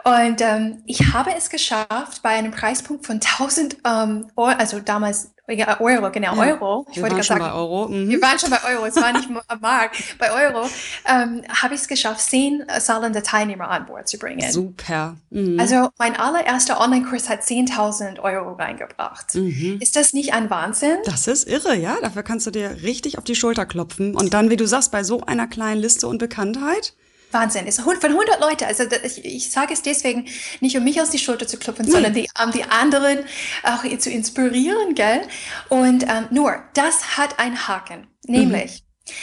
[0.04, 5.80] Und ähm, ich habe es geschafft bei einem Preispunkt von 1000 ähm, also damals ja,
[5.80, 6.54] Euro, genau, ja.
[6.54, 6.86] Euro.
[6.90, 7.88] Ich wir wollte waren schon sagen, bei Euro.
[7.88, 8.10] Mhm.
[8.10, 9.98] Wir waren schon bei Euro, es war nicht am Markt.
[10.18, 10.68] Bei Euro
[11.06, 14.52] ähm, habe ich es geschafft, zehn zahlende Teilnehmer an Bord zu bringen.
[14.52, 15.16] Super.
[15.30, 15.60] Mhm.
[15.60, 19.36] Also mein allererster Online-Kurs hat 10.000 Euro reingebracht.
[19.36, 19.78] Mhm.
[19.80, 20.98] Ist das nicht ein Wahnsinn?
[21.06, 21.98] Das ist irre, ja.
[22.02, 24.16] Dafür kannst du dir richtig auf die Schulter klopfen.
[24.16, 26.94] Und dann, wie du sagst, bei so einer kleinen Liste und Bekanntheit,
[27.32, 27.68] Wahnsinn.
[27.68, 28.68] Ist von 100 Leute.
[28.68, 30.28] Also ich, ich sage es deswegen
[30.60, 31.92] nicht, um mich aus die Schulter zu klopfen, nee.
[31.92, 33.20] sondern die, um die anderen
[33.64, 35.22] auch zu inspirieren, gell?
[35.70, 38.08] Und ähm, nur, das hat einen Haken.
[38.26, 39.14] Nämlich, mhm.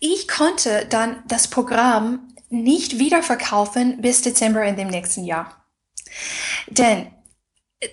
[0.00, 5.64] ich konnte dann das Programm nicht wiederverkaufen bis Dezember in dem nächsten Jahr.
[6.68, 7.08] Denn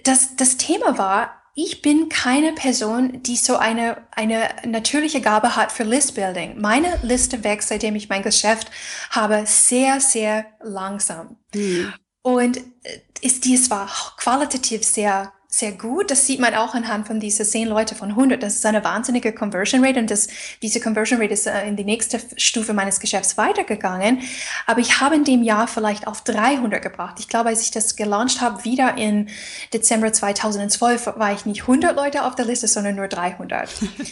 [0.03, 5.71] das, das Thema war, ich bin keine Person, die so eine, eine natürliche Gabe hat
[5.71, 6.59] für Listbuilding.
[6.59, 8.71] Meine Liste wächst, seitdem ich mein Geschäft
[9.11, 11.37] habe, sehr, sehr langsam.
[11.53, 11.93] Mhm.
[12.23, 16.09] Und äh, ist dies war qualitativ sehr sehr gut.
[16.09, 18.41] Das sieht man auch anhand von diesen zehn Leute von 100.
[18.41, 20.27] Das ist eine wahnsinnige Conversion Rate und das,
[20.63, 24.21] diese Conversion Rate ist äh, in die nächste Stufe meines Geschäfts weitergegangen.
[24.65, 27.17] Aber ich habe in dem Jahr vielleicht auf 300 gebracht.
[27.19, 29.29] Ich glaube, als ich das gelauncht habe, wieder in
[29.71, 33.69] Dezember 2012, war ich nicht 100 Leute auf der Liste, sondern nur 300.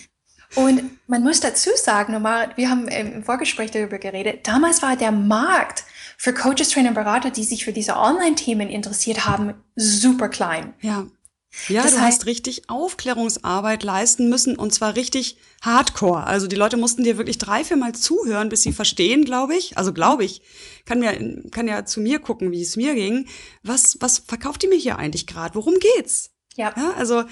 [0.55, 5.11] Und man muss dazu sagen, normal, wir haben im Vorgespräch darüber geredet, damals war der
[5.11, 5.85] Markt
[6.17, 10.73] für Coaches, Trainer, Berater, die sich für diese Online-Themen interessiert haben, super klein.
[10.81, 11.07] Ja.
[11.67, 16.23] Ja, das du heißt, hast richtig Aufklärungsarbeit leisten müssen und zwar richtig hardcore.
[16.23, 19.77] Also die Leute mussten dir wirklich drei, vier Mal zuhören, bis sie verstehen, glaube ich.
[19.77, 20.41] Also glaube ich,
[20.85, 23.27] kann mir, kann ja zu mir gucken, wie es mir ging.
[23.63, 25.55] Was, was verkauft die mir hier eigentlich gerade?
[25.55, 26.31] Worum geht's?
[26.55, 26.73] Ja.
[26.75, 26.93] ja.
[26.93, 27.23] Also,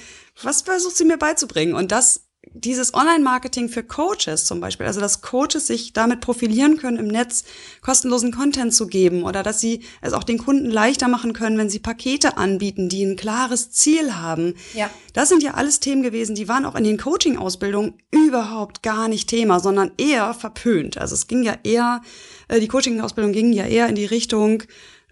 [0.42, 1.74] was versucht sie mir beizubringen?
[1.74, 6.98] Und das dieses Online-Marketing für Coaches zum Beispiel, also dass Coaches sich damit profilieren können,
[6.98, 7.44] im Netz
[7.82, 11.70] kostenlosen Content zu geben oder dass sie es auch den Kunden leichter machen können, wenn
[11.70, 14.56] sie Pakete anbieten, die ein klares Ziel haben.
[14.74, 14.90] Ja.
[15.14, 19.30] Das sind ja alles Themen gewesen, die waren auch in den Coaching-Ausbildungen überhaupt gar nicht
[19.30, 20.98] Thema, sondern eher verpönt.
[20.98, 22.02] Also es ging ja eher,
[22.48, 24.64] äh, die Coaching-Ausbildung ging ja eher in die Richtung,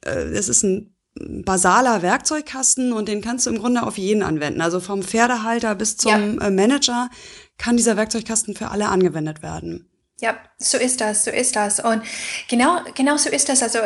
[0.05, 0.96] äh, es ist ein
[1.43, 4.61] basaler Werkzeugkasten und den kannst du im Grunde auf jeden anwenden.
[4.61, 6.47] Also vom Pferdehalter bis zum ja.
[6.47, 7.09] Äh, Manager
[7.57, 9.89] kann dieser Werkzeugkasten für alle angewendet werden.
[10.19, 11.79] Ja, so ist das, so ist das.
[11.79, 12.01] Und
[12.49, 13.61] genau, genau so ist das.
[13.61, 13.77] Also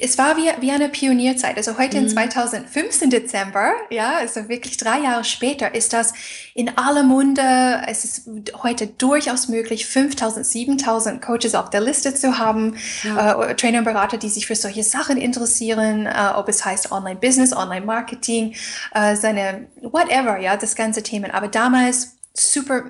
[0.00, 1.56] es war wie, wie eine Pionierzeit.
[1.56, 2.04] Also heute mhm.
[2.04, 6.12] in 2015 Dezember, ja, also wirklich drei Jahre später, ist das
[6.54, 7.82] in aller Munde.
[7.88, 8.30] Es ist
[8.62, 13.42] heute durchaus möglich, 5000, 7000 Coaches auf der Liste zu haben, ja.
[13.42, 17.52] äh, Trainer und Berater, die sich für solche Sachen interessieren, äh, ob es heißt Online-Business,
[17.52, 18.54] Online-Marketing,
[18.94, 21.34] äh, seine, whatever, ja, das ganze Thema.
[21.34, 22.84] Aber damals super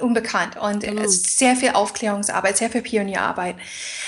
[0.00, 1.02] unbekannt und genau.
[1.06, 3.56] sehr viel Aufklärungsarbeit, sehr viel Pionierarbeit.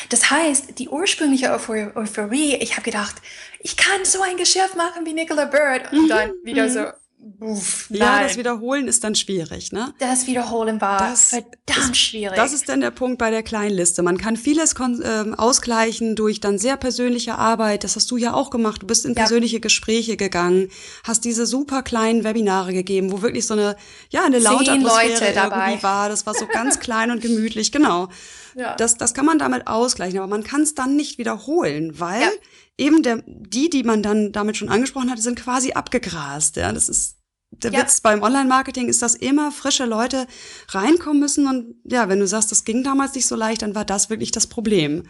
[0.08, 3.16] Das heißt, die ursprüngliche Euphorie, ich habe gedacht,
[3.60, 6.70] ich kann so ein Geschäft machen wie Nicola Bird und dann wieder mhm.
[6.70, 6.80] so,
[7.40, 9.92] Uff, ja, das Wiederholen ist dann schwierig, ne?
[9.98, 12.36] Das Wiederholen war das verdammt ist, schwierig.
[12.36, 14.02] Das ist dann der Punkt bei der Kleinliste.
[14.02, 17.84] Man kann vieles äh, ausgleichen durch dann sehr persönliche Arbeit.
[17.84, 18.82] Das hast du ja auch gemacht.
[18.82, 19.20] Du bist in ja.
[19.20, 20.68] persönliche Gespräche gegangen,
[21.04, 23.76] hast diese super kleinen Webinare gegeben, wo wirklich so eine,
[24.08, 26.08] ja, eine laute Atmosphäre irgendwie war.
[26.08, 28.08] Das war so ganz klein und gemütlich, genau.
[28.54, 28.76] Ja.
[28.76, 32.30] Das, das kann man damit ausgleichen, aber man kann es dann nicht wiederholen, weil ja
[32.80, 36.56] eben der, die, die man dann damit schon angesprochen hatte, sind quasi abgegrast.
[36.56, 37.18] Ja, das ist
[37.50, 37.80] der ja.
[37.80, 40.26] Witz beim Online-Marketing ist, dass immer frische Leute
[40.68, 41.46] reinkommen müssen.
[41.46, 44.30] Und ja, wenn du sagst, das ging damals nicht so leicht, dann war das wirklich
[44.30, 45.04] das Problem.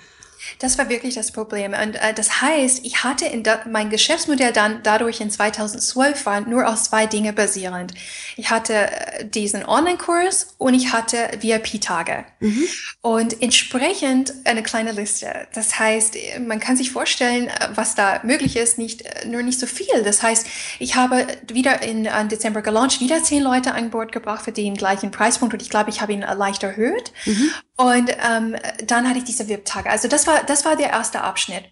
[0.59, 1.73] Das war wirklich das Problem.
[1.73, 6.69] Und äh, das heißt, ich hatte in mein Geschäftsmodell dann dadurch in 2012 war nur
[6.69, 7.95] aus zwei Dinge basierend.
[8.37, 12.25] Ich hatte äh, diesen Online-Kurs und ich hatte VIP-Tage.
[12.41, 12.65] Mhm.
[13.03, 15.47] Und entsprechend eine kleine Liste.
[15.55, 19.61] Das heißt, man kann sich vorstellen, äh, was da möglich ist, nicht, äh, nur nicht
[19.61, 20.03] so viel.
[20.05, 20.47] Das heißt,
[20.79, 24.75] ich habe wieder in, in Dezember gelauncht, wieder zehn Leute an Bord gebracht für den
[24.75, 27.13] gleichen Preispunkt und ich glaube, ich habe ihn leicht erhöht.
[27.27, 27.51] Mhm.
[27.81, 29.89] Und ähm, dann hatte ich diese VIP-Tage.
[29.89, 31.65] Also das war, das war der erste Abschnitt.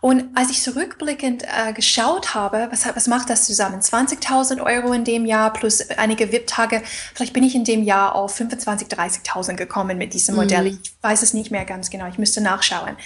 [0.00, 3.80] Und als ich zurückblickend äh, geschaut habe, was, was macht das zusammen?
[3.80, 6.82] 20.000 Euro in dem Jahr plus einige VIP-Tage.
[7.14, 10.72] Vielleicht bin ich in dem Jahr auf 25.000, 30.000 gekommen mit diesem Modell.
[10.72, 10.80] Mhm.
[10.82, 12.08] Ich weiß es nicht mehr ganz genau.
[12.08, 12.96] Ich müsste nachschauen.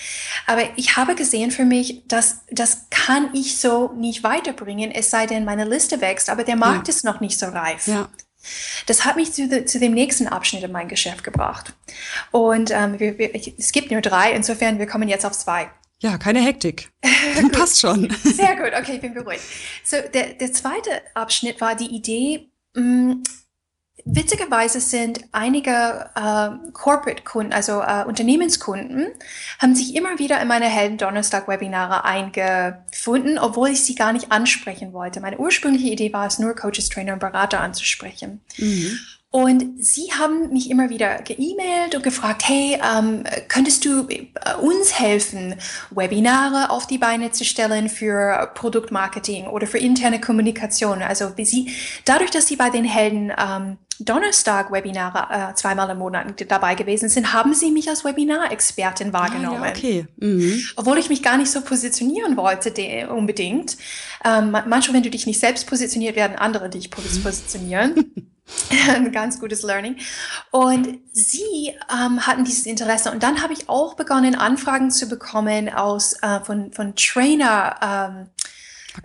[0.47, 5.27] Aber ich habe gesehen für mich, dass das kann ich so nicht weiterbringen, es sei
[5.27, 6.31] denn, meine Liste wächst.
[6.31, 6.95] Aber der Markt ja.
[6.95, 7.87] ist noch nicht so reif.
[7.87, 8.09] Ja.
[8.87, 11.75] Das hat mich zu, zu, dem nächsten Abschnitt in mein Geschäft gebracht.
[12.31, 15.71] Und ähm, wir, wir, es gibt nur drei, insofern wir kommen jetzt auf zwei.
[16.01, 16.91] Ja, keine Hektik.
[17.53, 18.15] Passt schon.
[18.23, 19.43] Sehr gut, okay, ich bin beruhigt.
[19.85, 23.23] So, der, der zweite Abschnitt war die Idee, mh, mm,
[24.13, 29.07] Witzigerweise sind einige äh, Corporate-Kunden, also äh, Unternehmenskunden,
[29.61, 35.21] haben sich immer wieder in meine Helden-Donnerstag-Webinare eingefunden, obwohl ich sie gar nicht ansprechen wollte.
[35.21, 38.41] Meine ursprüngliche Idee war es, nur Coaches, Trainer und Berater anzusprechen.
[38.59, 38.99] Mhm.
[39.33, 44.27] Und sie haben mich immer wieder geemailt und gefragt, hey, ähm, könntest du äh,
[44.61, 45.55] uns helfen,
[45.91, 51.01] Webinare auf die Beine zu stellen für Produktmarketing oder für interne Kommunikation?
[51.01, 51.73] Also wie sie,
[52.05, 57.33] dadurch, dass sie bei den Helden ähm, Donnerstag-Webinare äh, zweimal im Monat dabei gewesen sind,
[57.33, 59.63] haben sie mich als Webinar-Expertin wahrgenommen.
[59.63, 60.07] Ah, ja, okay.
[60.17, 60.61] Mhm.
[60.77, 62.71] Obwohl ich mich gar nicht so positionieren wollte
[63.09, 63.77] unbedingt.
[64.25, 68.13] Ähm, manchmal, wenn du dich nicht selbst positioniert, werden andere dich positionieren.
[68.89, 69.97] ein ganz gutes Learning.
[70.51, 73.11] Und sie ähm, hatten dieses Interesse.
[73.11, 77.77] Und dann habe ich auch begonnen, Anfragen zu bekommen aus äh, von, von Trainer.
[77.83, 78.27] Ähm,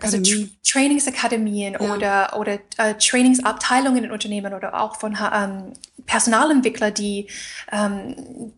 [0.00, 1.80] also Tra Trainingsakademien ja.
[1.80, 5.72] oder, oder äh, Trainingsabteilungen in Unternehmen oder auch von ähm,
[6.06, 7.28] Personalentwickler, die
[7.72, 8.52] ähm,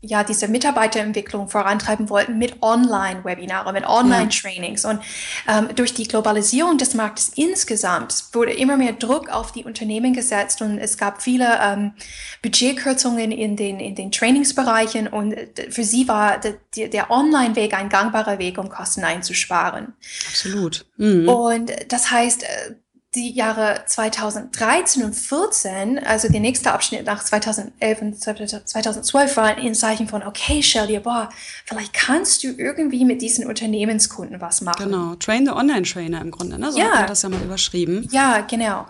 [0.00, 4.84] ja diese Mitarbeiterentwicklung vorantreiben wollten mit Online-Webinare, mit Online-Trainings.
[4.84, 5.00] Und
[5.48, 10.62] ähm, durch die Globalisierung des Marktes insgesamt wurde immer mehr Druck auf die Unternehmen gesetzt
[10.62, 11.92] und es gab viele ähm,
[12.42, 15.34] Budgetkürzungen in den, in den Trainingsbereichen und
[15.70, 19.94] für sie war der, der Online-Weg ein gangbarer Weg, um Kosten einzusparen.
[20.28, 20.86] Absolut.
[20.96, 21.28] Mhm.
[21.28, 22.74] Und das heißt, äh,
[23.18, 29.74] die Jahre 2013 und 14, also der nächste Abschnitt nach 2011 und 2012 war ein
[29.74, 31.28] Zeichen von, okay, Shelly, boah,
[31.64, 34.84] vielleicht kannst du irgendwie mit diesen Unternehmenskunden was machen.
[34.84, 36.70] Genau, Train the Online-Trainer im Grunde, ne?
[36.70, 36.86] So ja.
[36.86, 38.08] hat man das ja mal überschrieben.
[38.12, 38.86] Ja, genau.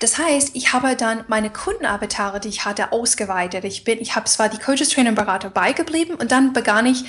[0.00, 3.64] Das heißt, ich habe dann meine Kundenavatare, die ich hatte, ausgeweitet.
[3.64, 7.04] Ich bin, ich habe zwar die Coaches, Trainer und Berater beigeblieben und dann begann ich,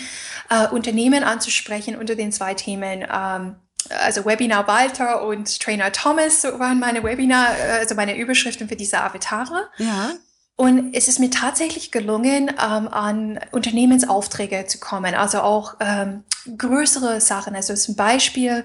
[0.51, 3.55] äh, Unternehmen anzusprechen unter den zwei Themen, ähm,
[3.89, 7.47] also Webinar Walter und Trainer Thomas waren meine Webinar,
[7.79, 9.69] also meine Überschriften für diese Avatare.
[9.77, 10.11] Ja.
[10.55, 16.23] Und es ist mir tatsächlich gelungen, ähm, an Unternehmensaufträge zu kommen, also auch ähm,
[16.55, 17.55] größere Sachen.
[17.55, 18.63] Also zum Beispiel,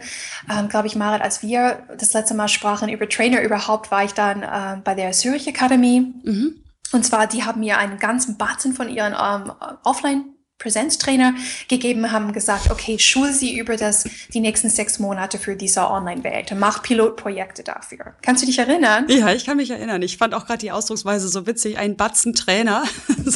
[0.51, 4.13] ähm, glaube ich, Marit, als wir das letzte Mal sprachen über Trainer überhaupt, war ich
[4.13, 6.13] dann ähm, bei der Zürich Akademie.
[6.23, 6.65] Mhm.
[6.93, 9.53] Und zwar, die haben mir einen ganzen Batzen von ihren ähm,
[9.83, 11.35] Offline Präsenztrainer
[11.69, 16.55] gegeben, haben gesagt, okay, schul sie über das, die nächsten sechs Monate für diese Online-Welt.
[16.59, 18.15] Mach Pilotprojekte dafür.
[18.23, 19.05] Kannst du dich erinnern?
[19.09, 20.01] Ja, ich kann mich erinnern.
[20.01, 21.77] Ich fand auch gerade die Ausdrucksweise so witzig.
[21.77, 22.85] Ein Batzen Trainer.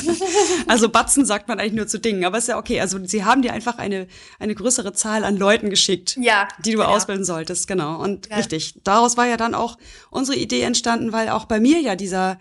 [0.67, 2.81] also Batzen sagt man eigentlich nur zu Dingen, aber ist ja okay.
[2.81, 4.07] Also sie haben dir einfach eine,
[4.39, 6.91] eine größere Zahl an Leuten geschickt, ja, die du genau.
[6.91, 7.69] ausbilden solltest.
[7.69, 8.01] Genau.
[8.01, 8.37] Und ja.
[8.37, 8.81] richtig.
[8.83, 9.77] Daraus war ja dann auch
[10.09, 12.39] unsere Idee entstanden, weil auch bei mir ja dieser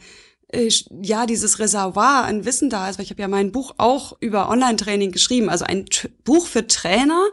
[0.51, 4.49] ja dieses Reservoir an Wissen da ist, weil ich habe ja mein Buch auch über
[4.49, 7.23] Online-Training geschrieben, also ein T Buch für Trainer,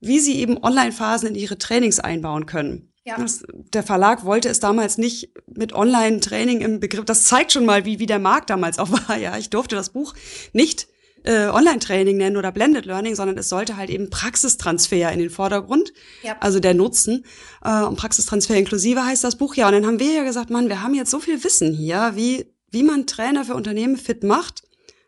[0.00, 2.92] wie sie eben Online-Phasen in ihre Trainings einbauen können.
[3.04, 3.16] Ja.
[3.18, 7.04] Das, der Verlag wollte es damals nicht mit Online-Training im Begriff.
[7.04, 9.16] Das zeigt schon mal, wie, wie der Markt damals auch war.
[9.16, 10.14] Ja, ich durfte das Buch
[10.52, 10.88] nicht
[11.22, 15.92] äh, Online-Training nennen oder Blended Learning, sondern es sollte halt eben Praxistransfer in den Vordergrund,
[16.22, 16.36] ja.
[16.40, 17.24] also der Nutzen.
[17.64, 19.66] Äh, und Praxistransfer inklusive heißt das Buch ja.
[19.66, 22.55] Und dann haben wir ja gesagt, Mann, wir haben jetzt so viel Wissen hier, wie,
[22.70, 24.62] wie man Trainer für Unternehmen fit macht.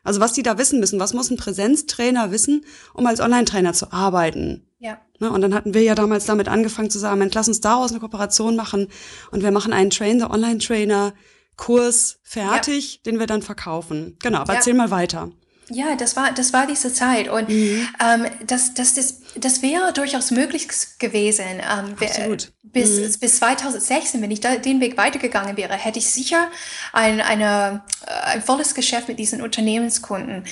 [0.05, 3.93] Also was die da wissen müssen, was muss ein Präsenztrainer wissen, um als Online-Trainer zu
[3.93, 4.67] arbeiten.
[4.79, 4.99] Ja.
[5.19, 8.01] Ne, und dann hatten wir ja damals damit angefangen zu sagen, lass uns daraus eine
[8.01, 8.89] Kooperation machen
[9.33, 11.13] und wir machen einen Train the Online-Trainer
[11.57, 13.01] Kurs fertig, ja.
[13.05, 14.17] den wir dann verkaufen.
[14.23, 14.59] Genau, aber ja.
[14.61, 15.31] erzähl mal weiter.
[15.71, 17.29] Ja, das war, das war diese Zeit.
[17.29, 17.87] Und mhm.
[18.03, 20.69] ähm, das, das, das, das wäre durchaus möglich
[20.99, 21.45] gewesen.
[21.61, 22.53] Ähm, Absolut.
[22.73, 23.21] Bis, mhm.
[23.21, 26.49] bis 2016, wenn ich da den Weg weitergegangen wäre, hätte ich sicher
[26.93, 30.45] ein, eine, äh, ein volles Geschäft mit diesen Unternehmenskunden.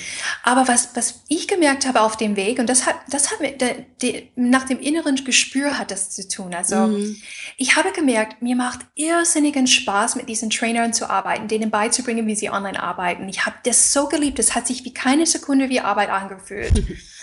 [0.43, 3.61] Aber was, was ich gemerkt habe auf dem Weg, und das hat, das hat mit
[3.61, 6.53] de, de, nach dem inneren Gespür hat das zu tun.
[6.53, 7.17] Also mhm.
[7.57, 12.35] ich habe gemerkt, mir macht irrsinnigen Spaß, mit diesen Trainern zu arbeiten, denen beizubringen, wie
[12.35, 13.27] sie online arbeiten.
[13.29, 14.39] Ich habe das so geliebt.
[14.39, 16.73] Das hat sich wie keine Sekunde wie Arbeit angefühlt.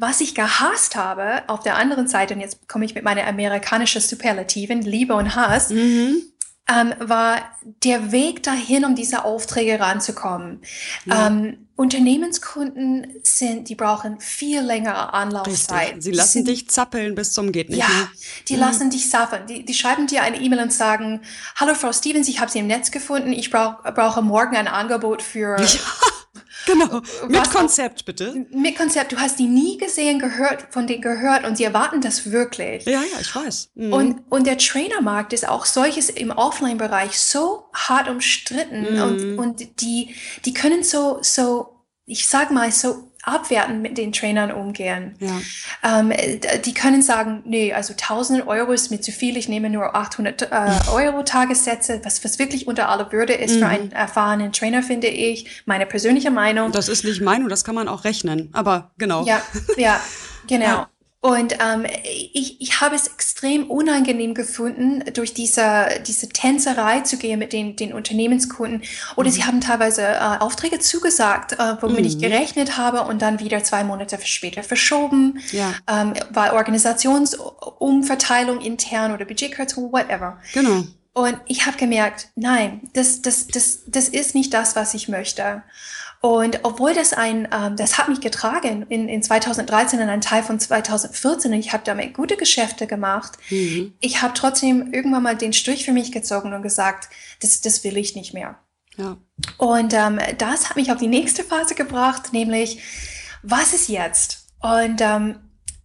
[0.00, 4.00] Was ich gehasst habe, auf der anderen Seite, und jetzt komme ich mit meiner amerikanischen
[4.00, 6.22] Superlativen, Liebe und Hass, mhm.
[6.68, 7.42] ähm, war
[7.84, 10.62] der Weg dahin, um diese Aufträge ranzukommen.
[11.04, 11.26] Ja.
[11.26, 15.88] Ähm, Unternehmenskunden sind, die brauchen viel längere Anlaufzeit.
[15.88, 16.02] Richtig.
[16.02, 18.08] Sie lassen sind, dich zappeln bis zum geht nicht ja, mehr.
[18.48, 18.60] die mhm.
[18.60, 19.46] lassen dich zappeln.
[19.48, 21.20] Die, die schreiben dir eine E-Mail und sagen,
[21.56, 25.20] hallo Frau Stevens, ich habe Sie im Netz gefunden, ich brauch, brauche morgen ein Angebot
[25.20, 25.56] für...
[25.60, 25.80] Ja
[26.66, 27.00] Genau.
[27.28, 28.46] Mit Konzept, bitte.
[28.50, 29.12] Mit Konzept.
[29.12, 32.84] Du hast die nie gesehen, gehört, von denen gehört und sie erwarten das wirklich.
[32.84, 33.70] Ja, ja, ich weiß.
[33.74, 33.92] Mhm.
[33.92, 39.02] Und, und der Trainermarkt ist auch solches im Offline-Bereich so hart umstritten mhm.
[39.02, 40.14] und, und die,
[40.44, 45.14] die können so, so, ich sag mal, so abwertend mit den Trainern umgehen.
[45.18, 46.00] Ja.
[46.00, 46.12] Ähm,
[46.64, 50.42] die können sagen, nee, also 1000 Euro ist mir zu viel, ich nehme nur 800
[50.42, 50.46] äh,
[50.92, 53.58] Euro Tagessätze, was, was wirklich unter aller Würde ist mhm.
[53.58, 56.72] für einen erfahrenen Trainer, finde ich, meine persönliche Meinung.
[56.72, 59.24] Das ist nicht Meinung, das kann man auch rechnen, aber genau.
[59.24, 59.42] Ja,
[59.76, 60.00] ja,
[60.46, 60.64] genau.
[60.64, 60.89] Ja.
[61.22, 61.84] Und ähm,
[62.32, 67.76] ich, ich habe es extrem unangenehm gefunden, durch diese, diese Tänzerei zu gehen mit den,
[67.76, 68.80] den Unternehmenskunden.
[69.16, 69.34] Oder mhm.
[69.34, 72.06] sie haben teilweise äh, Aufträge zugesagt, äh, womit mhm.
[72.06, 75.74] ich gerechnet habe und dann wieder zwei Monate später verschoben, ja.
[75.86, 80.38] ähm, weil Organisationsumverteilung intern oder Budgetkürzung, whatever.
[80.54, 80.84] Genau.
[81.12, 85.62] Und ich habe gemerkt, nein, das, das, das, das ist nicht das, was ich möchte.
[86.22, 90.42] Und obwohl das ein, ähm, das hat mich getragen in, in 2013 in einen Teil
[90.42, 93.38] von 2014 und ich habe damit gute Geschäfte gemacht.
[93.48, 93.94] Mhm.
[94.00, 97.08] Ich habe trotzdem irgendwann mal den Strich für mich gezogen und gesagt,
[97.40, 98.58] das, das will ich nicht mehr.
[98.98, 99.16] Ja.
[99.56, 102.82] Und ähm, das hat mich auf die nächste Phase gebracht, nämlich,
[103.42, 104.46] was ist jetzt?
[104.60, 105.38] Und ähm,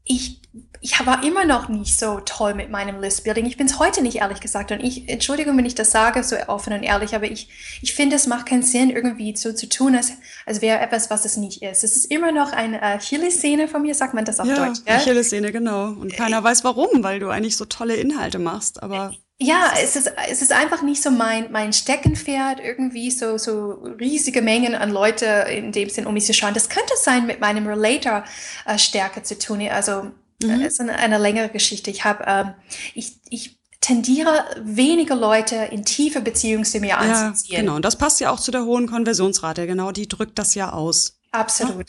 [0.03, 0.41] ich
[0.85, 3.47] ich war immer noch nicht so toll mit meinem Listbuilding.
[3.47, 4.71] Ich bin es heute nicht, ehrlich gesagt.
[4.71, 7.49] Und ich, Entschuldigung, wenn ich das sage, so offen und ehrlich, aber ich,
[7.81, 10.11] ich finde, es macht keinen Sinn, irgendwie so zu tun, als,
[10.45, 11.83] als wäre etwas, was es nicht ist.
[11.83, 14.81] Es ist immer noch eine Achillessehne von mir, sagt man das auf ja, Deutsch.
[14.85, 15.87] Ja, Achillessehne, genau.
[15.87, 19.11] Und keiner weiß warum, weil du eigentlich so tolle Inhalte machst, aber.
[19.39, 24.43] Ja, es ist, es ist einfach nicht so mein, mein Steckenpferd, irgendwie so, so riesige
[24.43, 26.53] Mengen an Leute in dem Sinn, um mich zu schauen.
[26.53, 29.67] Das könnte sein mit meinem Relator-Stärke äh, zu tun.
[29.67, 30.61] Also, Mhm.
[30.61, 31.91] Das ist eine, eine längere Geschichte.
[31.91, 32.53] Ich habe, ähm,
[32.93, 37.61] ich, ich tendiere weniger Leute in tiefe Beziehungen zu mir ja, anzuziehen.
[37.61, 39.67] Genau, und das passt ja auch zu der hohen Konversionsrate.
[39.67, 41.19] Genau, die drückt das ja aus.
[41.35, 41.87] Absolut.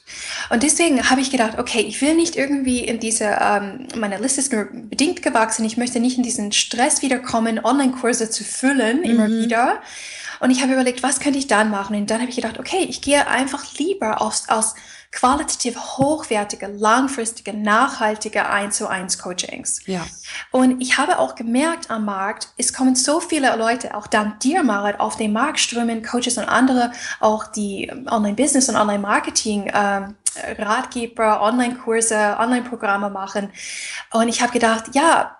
[0.50, 4.40] Und deswegen habe ich gedacht, okay, ich will nicht irgendwie in diese, ähm, meine Liste
[4.40, 9.04] ist nur bedingt gewachsen, ich möchte nicht in diesen Stress wiederkommen, Online-Kurse zu füllen, mhm.
[9.04, 9.80] immer wieder.
[10.40, 11.96] Und ich habe überlegt, was könnte ich dann machen?
[11.96, 14.74] Und dann habe ich gedacht, okay, ich gehe einfach lieber aus, aus
[15.12, 19.80] qualitativ hochwertige, langfristige, nachhaltige 1 zu 1 Coachings.
[19.86, 20.06] Ja.
[20.50, 24.62] Und ich habe auch gemerkt am Markt, es kommen so viele Leute, auch dank dir,
[24.62, 30.14] Marit, auf den Markt strömen, Coaches und andere, auch die Online-Business und Online-Marketing, ähm,
[30.58, 33.50] Ratgeber, Online-Kurse, Online-Programme machen.
[34.12, 35.36] Und ich habe gedacht, ja,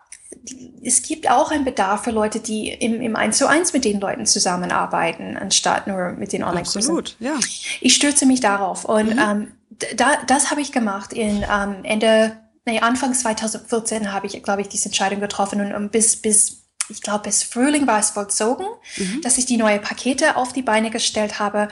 [0.82, 4.00] es gibt auch einen Bedarf für Leute, die im, im 1 zu 1 mit den
[4.00, 6.78] Leuten zusammenarbeiten, anstatt nur mit den Online-Kursen.
[6.78, 7.34] Absolut, ja.
[7.80, 8.84] Ich stürze mich darauf.
[8.84, 9.18] Und mhm.
[9.18, 9.52] ähm,
[9.96, 14.68] da, das habe ich gemacht in ähm, Ende, nee, Anfang 2014 habe ich, glaube ich,
[14.68, 19.20] diese Entscheidung getroffen und, und bis, bis ich glaube, bis Frühling war es vollzogen, mhm.
[19.22, 21.66] dass ich die neue Pakete auf die Beine gestellt habe.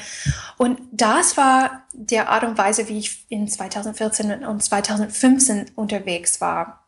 [0.59, 6.84] Und das war der Art und Weise, wie ich in 2014 und 2015 unterwegs war.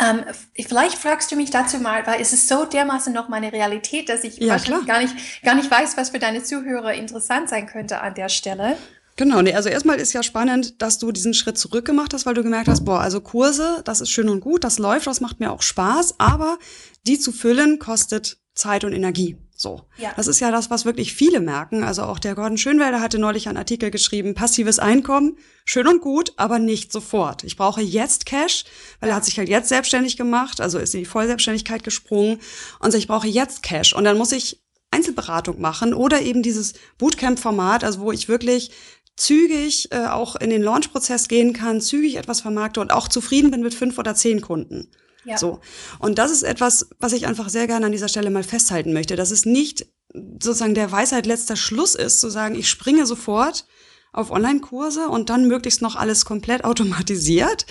[0.00, 0.24] Ähm,
[0.54, 4.24] vielleicht fragst du mich dazu mal, weil es ist so dermaßen noch meine Realität, dass
[4.24, 8.00] ich ja, wahrscheinlich gar nicht, gar nicht weiß, was für deine Zuhörer interessant sein könnte
[8.00, 8.76] an der Stelle.
[9.16, 12.34] Genau, nee, also erstmal ist ja spannend, dass du diesen Schritt zurück gemacht hast, weil
[12.34, 15.38] du gemerkt hast, boah, also Kurse, das ist schön und gut, das läuft, das macht
[15.38, 16.58] mir auch Spaß, aber
[17.06, 19.36] die zu füllen kostet Zeit und Energie.
[19.62, 19.82] So.
[19.96, 20.12] Ja.
[20.16, 21.84] Das ist ja das, was wirklich viele merken.
[21.84, 26.32] Also auch der Gordon Schönwelder hatte neulich einen Artikel geschrieben, passives Einkommen, schön und gut,
[26.36, 27.44] aber nicht sofort.
[27.44, 28.64] Ich brauche jetzt Cash,
[28.98, 32.40] weil er hat sich halt jetzt selbstständig gemacht, also ist in die Vollselbstständigkeit gesprungen
[32.80, 33.94] und so, ich brauche jetzt Cash.
[33.94, 34.60] Und dann muss ich
[34.90, 38.72] Einzelberatung machen oder eben dieses Bootcamp-Format, also wo ich wirklich
[39.16, 43.62] zügig äh, auch in den Launch-Prozess gehen kann, zügig etwas vermarkte und auch zufrieden bin
[43.62, 44.88] mit fünf oder zehn Kunden.
[45.24, 45.38] Ja.
[45.38, 45.60] So.
[45.98, 49.16] Und das ist etwas, was ich einfach sehr gerne an dieser Stelle mal festhalten möchte,
[49.16, 53.66] dass es nicht sozusagen der Weisheit letzter Schluss ist, zu sagen, ich springe sofort
[54.12, 57.64] auf Online-Kurse und dann möglichst noch alles komplett automatisiert,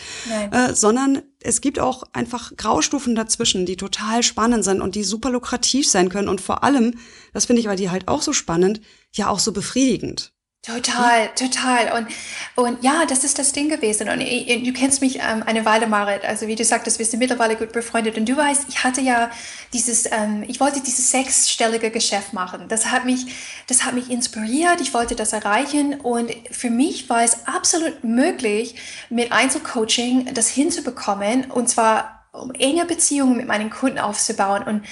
[0.51, 5.29] äh, sondern es gibt auch einfach Graustufen dazwischen, die total spannend sind und die super
[5.29, 6.95] lukrativ sein können und vor allem,
[7.33, 8.81] das finde ich weil die halt auch so spannend,
[9.13, 10.33] ja auch so befriedigend.
[10.63, 11.91] Total, total.
[11.97, 12.07] Und,
[12.55, 14.09] und ja, das ist das Ding gewesen.
[14.09, 16.23] Und ich, du kennst mich ähm, eine Weile, Marit.
[16.23, 18.15] Also wie du sagtest, wir sind mittlerweile gut befreundet.
[18.15, 19.31] Und du weißt, ich hatte ja
[19.73, 22.67] dieses, ähm, ich wollte dieses sechsstellige Geschäft machen.
[22.67, 23.25] Das hat mich,
[23.65, 24.81] das hat mich inspiriert.
[24.81, 25.99] Ich wollte das erreichen.
[25.99, 28.75] Und für mich war es absolut möglich,
[29.09, 31.49] mit Einzelcoaching das hinzubekommen.
[31.49, 34.61] Und zwar um enge Beziehungen mit meinen Kunden aufzubauen.
[34.61, 34.85] Und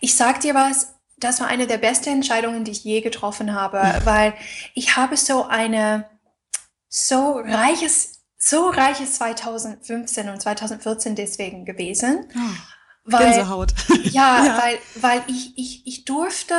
[0.00, 4.00] ich sag dir was, das war eine der besten Entscheidungen, die ich je getroffen habe,
[4.04, 4.34] weil
[4.74, 6.08] ich habe so eine
[6.88, 12.26] so reiches, so reiches 2015 und 2014 deswegen gewesen.
[12.34, 13.72] Oh, weil, Gänsehaut.
[14.04, 16.54] Ja, ja, weil, weil ich, ich, ich durfte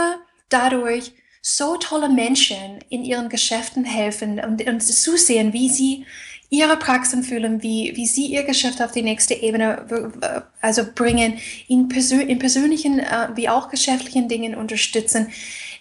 [0.49, 6.05] dadurch so tolle Menschen in ihren Geschäften helfen und, und zusehen, wie sie
[6.51, 11.39] ihre Praxen fühlen, wie, wie sie ihr Geschäft auf die nächste Ebene also bringen,
[11.69, 15.29] in, persö in persönlichen äh, wie auch geschäftlichen Dingen unterstützen.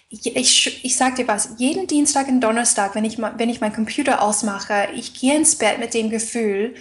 [0.09, 4.21] Ich, ich, sage dir was, jeden Dienstag und Donnerstag, wenn ich, wenn ich meinen Computer
[4.21, 6.73] ausmache, ich gehe ins Bett mit dem Gefühl,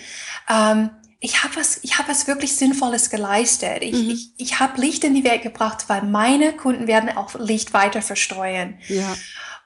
[0.49, 3.83] ähm, ich habe was, ich habe was wirklich Sinnvolles geleistet.
[3.83, 4.11] Ich, mhm.
[4.11, 8.03] ich, ich habe Licht in die Welt gebracht, weil meine Kunden werden auch Licht weiter
[8.03, 8.79] verstreuen.
[8.89, 9.17] Ja.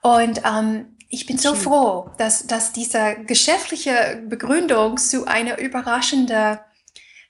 [0.00, 6.58] Und ähm, ich bin so froh, dass, dass diese geschäftliche Begründung zu einer überraschenden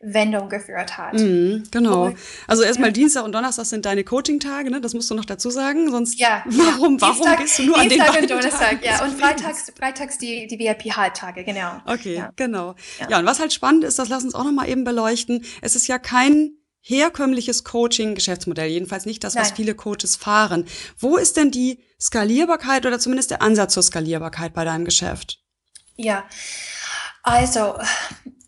[0.04, 1.14] Wendung geführt hat.
[1.14, 2.12] Mhm, genau.
[2.46, 2.92] also erstmal ja.
[2.92, 4.80] Dienstag und Donnerstag sind deine Coaching-Tage, ne?
[4.80, 5.90] Das musst du noch dazu sagen.
[5.90, 9.02] Sonst ja, warum, warum Dienstag, gehst du nur Dienstag an den und Donnerstag, ja.
[9.02, 11.80] Und freitags, freitags die, die VIP-Halbtage, genau.
[11.86, 12.30] Okay, ja.
[12.36, 12.74] genau.
[13.00, 13.10] Ja.
[13.10, 15.44] ja, und was halt spannend ist, das lass uns auch noch mal eben beleuchten.
[15.62, 16.52] Es ist ja kein
[16.86, 19.56] herkömmliches Coaching-Geschäftsmodell, jedenfalls nicht das, was Nein.
[19.56, 20.66] viele Coaches fahren.
[20.98, 25.40] Wo ist denn die Skalierbarkeit oder zumindest der Ansatz zur Skalierbarkeit bei deinem Geschäft?
[25.96, 26.24] Ja,
[27.22, 27.74] also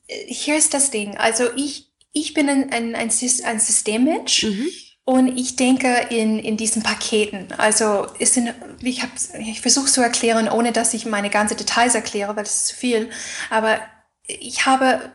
[0.06, 1.16] hier ist das Ding.
[1.16, 4.42] Also ich, ich bin ein, ein, ein, ein Systemmensch.
[4.44, 4.68] Mhm.
[5.08, 7.52] Und ich denke in, in diesen Paketen.
[7.58, 9.04] Also es sind, ich,
[9.38, 12.74] ich versuche zu erklären, ohne dass ich meine ganze Details erkläre, weil das ist zu
[12.74, 13.08] viel.
[13.48, 13.78] Aber
[14.26, 15.12] ich habe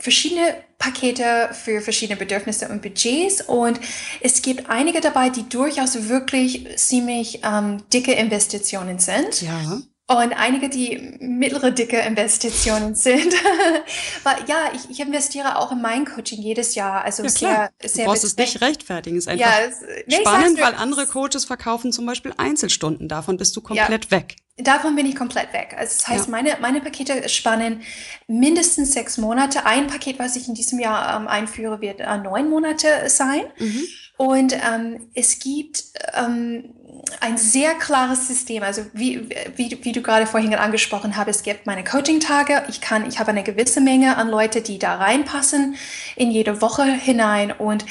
[0.00, 3.78] verschiedene Pakete für verschiedene Bedürfnisse und Budgets und
[4.20, 9.42] es gibt einige dabei, die durchaus wirklich ziemlich ähm, dicke Investitionen sind.
[9.42, 9.80] Ja.
[10.10, 13.32] Und einige, die mittlere dicke Investitionen sind.
[14.24, 17.04] Weil ja, ich, ich investiere auch in mein Coaching jedes Jahr.
[17.04, 18.04] Also ja, sehr, sehr.
[18.06, 19.16] Du brauchst es nicht rechtfertigen.
[19.16, 19.76] Ist einfach ja, es,
[20.08, 23.06] nee, spannend, weil andere Coaches verkaufen zum Beispiel Einzelstunden.
[23.06, 24.34] Davon bist du komplett ja, weg.
[24.56, 25.76] Davon bin ich komplett weg.
[25.78, 26.30] Also das heißt, ja.
[26.32, 27.82] meine, meine Pakete spannen
[28.26, 29.64] mindestens sechs Monate.
[29.64, 33.42] Ein Paket, was ich in diesem Jahr ähm, einführe, wird äh, neun Monate sein.
[33.60, 33.84] Mhm.
[34.20, 36.74] Und ähm, es gibt ähm,
[37.20, 38.62] ein sehr klares System.
[38.62, 42.64] Also wie, wie, wie du gerade vorhin angesprochen hast, es gibt meine Coaching-Tage.
[42.68, 45.76] Ich kann, ich habe eine gewisse Menge an Leute, die da reinpassen
[46.16, 47.50] in jede Woche hinein.
[47.50, 47.86] Und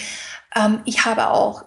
[0.55, 1.65] ähm, ich habe auch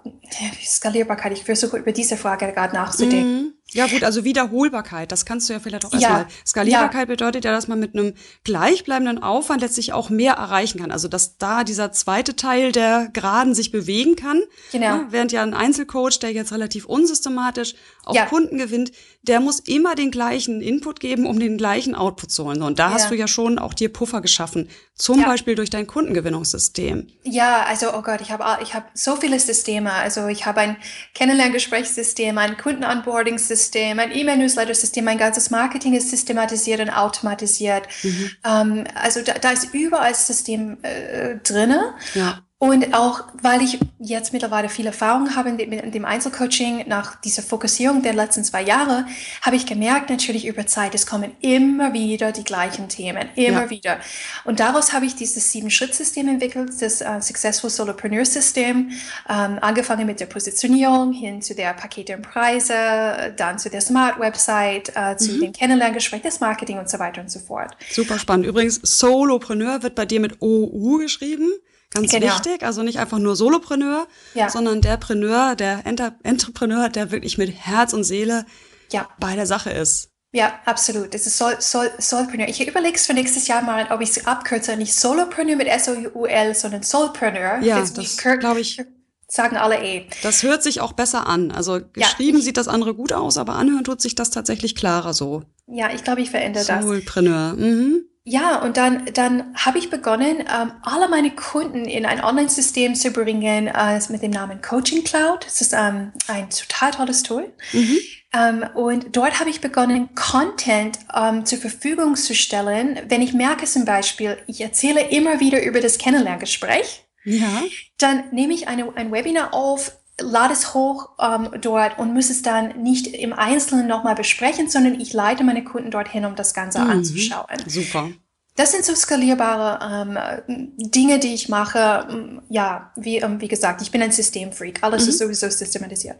[0.64, 1.32] Skalierbarkeit.
[1.32, 3.42] Ich versuche über diese Frage gerade nachzudenken.
[3.42, 3.52] Mhm.
[3.74, 6.22] Ja gut, also Wiederholbarkeit, das kannst du ja vielleicht auch erstmal.
[6.22, 7.14] Ja, Skalierbarkeit ja.
[7.14, 8.14] bedeutet ja, dass man mit einem
[8.44, 10.90] gleichbleibenden Aufwand letztlich auch mehr erreichen kann.
[10.90, 14.42] Also dass da dieser zweite Teil der Geraden sich bewegen kann.
[14.72, 14.86] Genau.
[14.86, 18.26] Ja, während ja ein Einzelcoach, der jetzt relativ unsystematisch auch ja.
[18.26, 18.92] Kunden gewinnt,
[19.22, 22.62] der muss immer den gleichen Input geben, um den gleichen Output zu holen.
[22.62, 27.08] Und da hast du ja schon auch dir Puffer geschaffen, zum Beispiel durch dein Kundengewinnungssystem.
[27.22, 29.92] Ja, also oh Gott, ich habe ich hab so viele Systeme.
[29.92, 30.76] Also ich habe ein
[31.14, 37.86] Kennenlerngesprächssystem, ein Kundenonboarding-System, System, ein E-Mail-Newsletter-System, mein ganzes Marketing ist systematisiert und automatisiert.
[38.02, 38.30] Mhm.
[38.44, 41.94] Ähm, also da, da, ist überall System äh, drinne.
[42.14, 42.40] Ja.
[42.62, 48.02] Und auch, weil ich jetzt mittlerweile viel Erfahrung habe mit dem Einzelcoaching, nach dieser Fokussierung
[48.02, 49.04] der letzten zwei Jahre,
[49.40, 53.70] habe ich gemerkt, natürlich über Zeit, es kommen immer wieder die gleichen Themen, immer ja.
[53.70, 53.98] wieder.
[54.44, 58.92] Und daraus habe ich dieses Sieben-Schritt-System entwickelt, das uh, Successful Solopreneur-System,
[59.28, 64.92] ähm, angefangen mit der Positionierung hin zu der Pakete und Preise, dann zu der Smart-Website,
[64.94, 65.40] äh, zu mhm.
[65.40, 67.76] dem Kennenlerngespräch, das Marketing und so weiter und so fort.
[67.90, 68.46] Super spannend.
[68.46, 71.50] Übrigens, Solopreneur wird bei dir mit OU geschrieben.
[71.94, 72.26] Ganz genau.
[72.26, 74.48] wichtig, also nicht einfach nur Solopreneur, ja.
[74.48, 78.46] sondern der Preneur, der Enter Entrepreneur, der wirklich mit Herz und Seele
[78.90, 79.08] ja.
[79.18, 80.08] bei der Sache ist.
[80.34, 81.12] Ja, absolut.
[81.12, 82.48] Das ist Sol, Sol, Solopreneur.
[82.48, 86.54] Ich überlege es für nächstes Jahr mal, ob ich es abkürze, nicht Solopreneur mit S-O-U-L,
[86.54, 87.58] sondern Solpreneur.
[87.60, 88.82] Ja, das, das glaube ich.
[89.28, 90.08] Sagen alle eh.
[90.22, 91.52] Das hört sich auch besser an.
[91.52, 95.14] Also geschrieben ja, sieht das andere gut aus, aber anhören tut sich das tatsächlich klarer
[95.14, 95.42] so.
[95.66, 96.82] Ja, ich glaube, ich verändere das.
[96.82, 97.54] Solopreneur.
[97.54, 98.04] Mhm.
[98.24, 103.10] Ja, und dann, dann habe ich begonnen, ähm, alle meine Kunden in ein Online-System zu
[103.10, 105.44] bringen äh, mit dem Namen Coaching Cloud.
[105.44, 107.52] Das ist ähm, ein total tolles Tool.
[107.72, 107.98] Mhm.
[108.32, 113.00] Ähm, und dort habe ich begonnen, Content ähm, zur Verfügung zu stellen.
[113.08, 117.62] Wenn ich merke zum Beispiel, ich erzähle immer wieder über das Kennenlerngespräch, ja.
[117.98, 122.42] dann nehme ich eine, ein Webinar auf, lade es hoch ähm, dort und muss es
[122.42, 126.80] dann nicht im Einzelnen nochmal besprechen, sondern ich leite meine Kunden dorthin, um das Ganze
[126.80, 126.90] mhm.
[126.90, 127.46] anzuschauen.
[127.66, 128.10] Super.
[128.54, 132.40] Das sind so skalierbare ähm, Dinge, die ich mache.
[132.50, 134.82] Ja, wie, ähm, wie gesagt, ich bin ein Systemfreak.
[134.82, 135.08] Alles mhm.
[135.08, 136.18] ist sowieso systematisiert.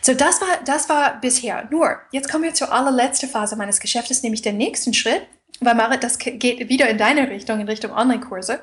[0.00, 1.68] So, das war, das war bisher.
[1.70, 5.22] Nur, jetzt kommen wir zur allerletzten Phase meines Geschäftes, nämlich den nächsten Schritt.
[5.60, 8.60] Weil Marit, das geht wieder in deine Richtung, in Richtung Online-Kurse.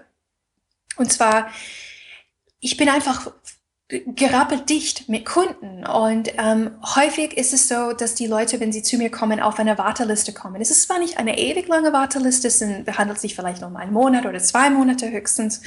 [0.98, 1.50] Und zwar,
[2.60, 3.32] ich bin einfach
[3.88, 5.86] gerappelt dicht mit Kunden.
[5.86, 9.60] Und ähm, häufig ist es so, dass die Leute, wenn sie zu mir kommen, auf
[9.60, 10.60] eine Warteliste kommen.
[10.60, 12.62] Es ist zwar nicht eine ewig lange Warteliste, es
[12.98, 15.62] handelt sich vielleicht um einen Monat oder zwei Monate höchstens,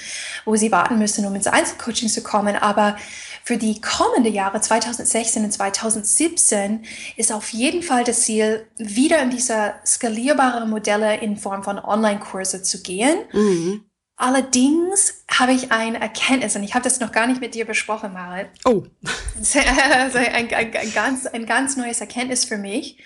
[0.44, 2.96] wo sie warten müssen, um ins Einzelcoaching zu kommen, aber
[3.44, 6.84] für die kommenden Jahre 2016 und 2017
[7.16, 12.62] ist auf jeden Fall das Ziel, wieder in diese skalierbare Modelle in Form von Online-Kurse
[12.62, 13.16] zu gehen.
[13.32, 13.87] Mhm
[14.20, 18.12] Allerdings habe ich eine Erkenntnis, und ich habe das noch gar nicht mit dir besprochen,
[18.12, 18.48] Marit.
[18.64, 18.84] Oh.
[19.38, 22.98] Also ein, ein, ein, ganz, ein ganz neues Erkenntnis für mich.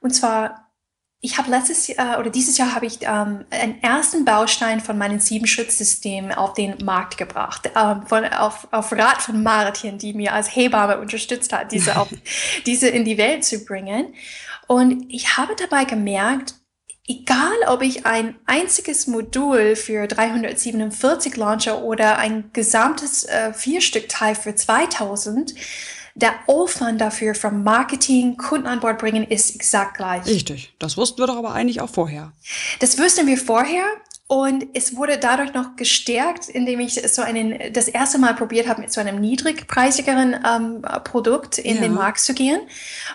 [0.00, 0.70] Und zwar,
[1.20, 5.20] ich habe letztes Jahr oder dieses Jahr habe ich ähm, einen ersten Baustein von meinem
[5.20, 7.70] Sieben-Schritt-System auf den Markt gebracht.
[7.76, 12.08] Ähm, von, auf, auf Rat von Martin, die mir als Hebamme unterstützt hat, diese, auch,
[12.66, 14.14] diese in die Welt zu bringen.
[14.66, 16.54] Und ich habe dabei gemerkt,
[17.08, 24.54] egal ob ich ein einziges Modul für 347 launche oder ein gesamtes äh, Vierstückteil für
[24.54, 25.54] 2000,
[26.14, 30.24] der Aufwand dafür vom Marketing, Kunden an Bord bringen, ist exakt gleich.
[30.26, 30.72] Richtig.
[30.78, 32.32] Das wussten wir doch aber eigentlich auch vorher.
[32.80, 33.84] Das wussten wir vorher.
[34.28, 38.80] Und es wurde dadurch noch gestärkt, indem ich so einen, das erste Mal probiert habe,
[38.80, 41.82] mit so einem niedrigpreisigeren ähm, Produkt in ja.
[41.82, 42.60] den Markt zu gehen.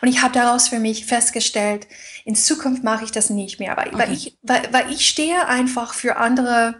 [0.01, 1.87] Und ich habe daraus für mich festgestellt,
[2.25, 3.97] in Zukunft mache ich das nicht mehr, weil, okay.
[3.97, 6.75] weil, ich, weil, weil ich stehe einfach für andere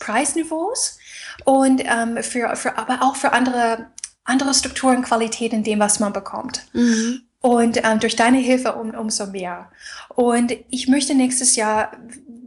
[0.00, 0.98] Preisniveaus
[1.44, 3.86] und ähm, für, für, aber auch für andere,
[4.24, 6.66] andere Strukturen, Qualität in dem, was man bekommt.
[6.72, 7.22] Mhm.
[7.40, 9.70] Und ähm, durch deine Hilfe um, umso mehr.
[10.08, 11.92] Und ich möchte nächstes Jahr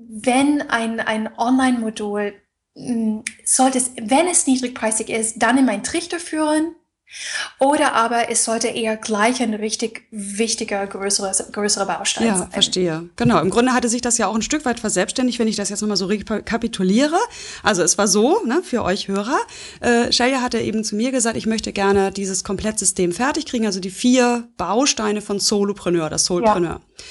[0.09, 2.33] wenn ein, ein Online-Modul
[2.75, 6.75] hm, sollte es, wenn es niedrigpreisig ist, dann in meinen Trichter führen.
[7.57, 12.47] Oder aber es sollte eher gleich ein richtig wichtiger, größerer, größerer Baustein ja, sein.
[12.47, 13.09] Ja, verstehe.
[13.15, 13.41] Genau.
[13.41, 15.81] Im Grunde hatte sich das ja auch ein Stück weit verselbstständigt, wenn ich das jetzt
[15.81, 17.17] nochmal so rekapituliere.
[17.63, 19.39] Also es war so, ne, für euch Hörer.
[19.81, 23.79] Äh, Shelia hatte eben zu mir gesagt, ich möchte gerne dieses Komplettsystem fertig kriegen, also
[23.79, 26.81] die vier Bausteine von Solopreneur, das Solopreneur.
[26.97, 27.03] Ja.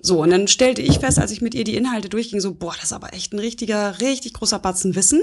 [0.00, 2.74] So, und dann stellte ich fest, als ich mit ihr die Inhalte durchging, so, boah,
[2.74, 5.22] das ist aber echt ein richtiger, richtig großer Batzen Wissen.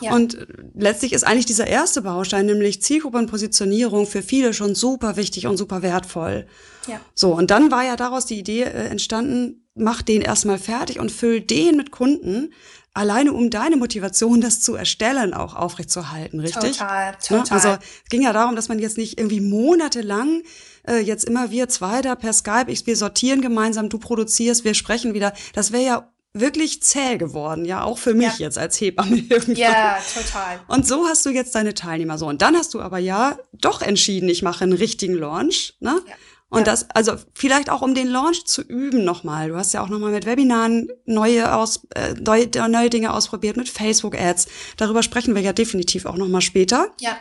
[0.00, 0.14] Ja.
[0.14, 5.56] Und letztlich ist eigentlich dieser erste Baustein, nämlich Zielgruppenpositionierung, für viele schon super wichtig und
[5.56, 6.46] super wertvoll.
[6.86, 7.00] Ja.
[7.14, 11.12] So, und dann war ja daraus die Idee äh, entstanden, mach den erstmal fertig und
[11.12, 12.52] füll den mit Kunden,
[12.94, 16.78] alleine um deine Motivation, das zu erstellen, auch aufrechtzuerhalten, richtig?
[16.78, 17.42] Total, total.
[17.42, 17.52] Ne?
[17.52, 20.42] Also es ging ja darum, dass man jetzt nicht irgendwie monatelang
[20.86, 24.74] äh, jetzt immer wir zwei da per Skype, ich, wir sortieren gemeinsam, du produzierst, wir
[24.74, 25.32] sprechen wieder.
[25.54, 28.46] Das wäre ja wirklich zäh geworden, ja, auch für mich ja.
[28.46, 29.56] jetzt als Hebamme irgendwann.
[29.56, 30.60] Ja, total.
[30.68, 32.26] Und so hast du jetzt deine Teilnehmer so.
[32.26, 36.00] Und dann hast du aber ja doch entschieden, ich mache einen richtigen Launch, ne?
[36.06, 36.14] Ja.
[36.48, 36.64] Und ja.
[36.64, 39.48] das, also vielleicht auch um den Launch zu üben nochmal.
[39.48, 43.70] Du hast ja auch nochmal mit Webinaren neue, aus, äh, neue, neue Dinge ausprobiert, mit
[43.70, 44.48] Facebook-Ads.
[44.76, 46.90] Darüber sprechen wir ja definitiv auch nochmal später.
[47.00, 47.16] Ja.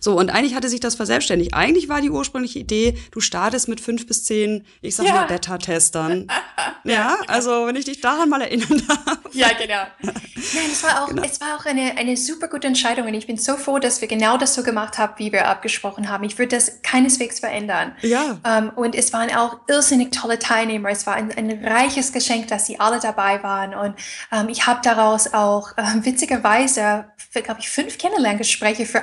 [0.00, 1.54] So, und eigentlich hatte sich das verselbstständigt.
[1.54, 5.14] Eigentlich war die ursprüngliche Idee, du startest mit fünf bis zehn, ich sag ja.
[5.14, 6.28] mal, Beta-Testern.
[6.84, 9.18] ja, also wenn ich dich daran mal erinnern darf.
[9.32, 9.82] Ja, genau.
[10.02, 11.22] Nein, es war auch, genau.
[11.22, 14.08] es war auch eine, eine super gute Entscheidung und ich bin so froh, dass wir
[14.08, 16.24] genau das so gemacht haben, wie wir abgesprochen haben.
[16.24, 17.92] Ich würde das keineswegs verändern.
[18.02, 18.38] Ja.
[18.44, 20.90] Ähm, und es waren auch irrsinnig tolle Teilnehmer.
[20.90, 23.94] Es war ein, ein reiches Geschenk, dass sie alle dabei waren und
[24.30, 29.02] ähm, ich habe daraus auch uh, witzigerweise, glaube ich, fünf Kennenlerngespräche für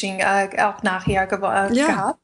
[0.00, 1.86] Einzelcoaching uh, auch nachher ge uh, ja.
[1.86, 2.20] gehabt.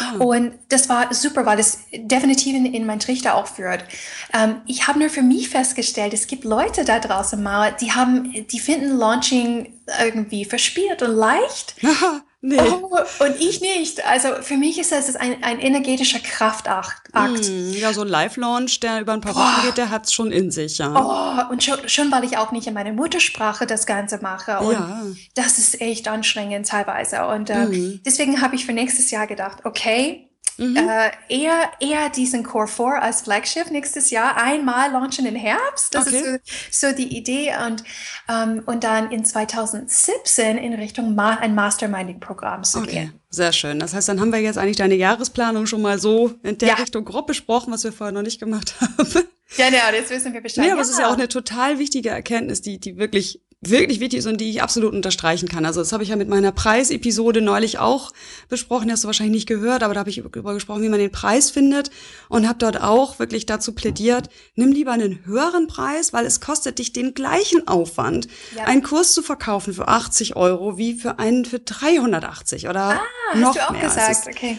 [0.00, 0.16] Ah.
[0.18, 3.84] Und das war super, weil es definitiv in, in mein Trichter auch führt.
[4.32, 8.46] Um, ich habe nur für mich festgestellt, es gibt Leute da draußen mal, die haben,
[8.46, 11.74] die finden Launching irgendwie verspielt und leicht.
[12.40, 12.58] nee.
[12.58, 14.04] Oh, und ich nicht.
[14.06, 17.12] Also für mich ist das ein, ein energetischer Kraftakt.
[17.14, 20.32] Mm, ja, so ein Live-Launch, der über ein paar Wochen geht, der hat es schon
[20.32, 20.94] in sich, ja.
[20.94, 24.58] Oh, und schon, schon, weil ich auch nicht in meiner Muttersprache das Ganze mache.
[24.60, 25.02] Und ja.
[25.34, 27.26] das ist echt anstrengend teilweise.
[27.26, 28.00] Und äh, mm.
[28.04, 30.29] deswegen habe ich für nächstes Jahr gedacht, okay,
[30.60, 30.76] Mhm.
[30.76, 35.94] Äh, eher, eher diesen Core 4 als Flagship nächstes Jahr einmal launchen im Herbst.
[35.94, 36.38] Das okay.
[36.44, 37.54] ist so, so, die Idee.
[37.66, 37.82] Und,
[38.28, 42.90] ähm, und dann in 2017 in Richtung Ma ein Masterminding-Programm zu okay.
[42.90, 43.20] gehen.
[43.30, 43.78] Sehr schön.
[43.78, 46.74] Das heißt, dann haben wir jetzt eigentlich deine Jahresplanung schon mal so in der ja.
[46.74, 49.08] Richtung grob besprochen, was wir vorher noch nicht gemacht haben.
[49.56, 50.66] Ja, ja, jetzt wissen wir Bescheid.
[50.66, 54.20] Ja, aber es ist ja auch eine total wichtige Erkenntnis, die, die wirklich wirklich wichtig
[54.20, 55.66] ist und die ich absolut unterstreichen kann.
[55.66, 58.12] Also das habe ich ja mit meiner Preisepisode neulich auch
[58.48, 60.98] besprochen, die hast du wahrscheinlich nicht gehört, aber da habe ich über gesprochen, wie man
[60.98, 61.90] den Preis findet
[62.30, 66.78] und habe dort auch wirklich dazu plädiert, nimm lieber einen höheren Preis, weil es kostet
[66.78, 68.64] dich den gleichen Aufwand, ja.
[68.64, 73.48] einen Kurs zu verkaufen für 80 Euro wie für einen für 380 oder ah, noch
[73.48, 73.82] hast du auch mehr.
[73.82, 74.58] gesagt, ist, okay.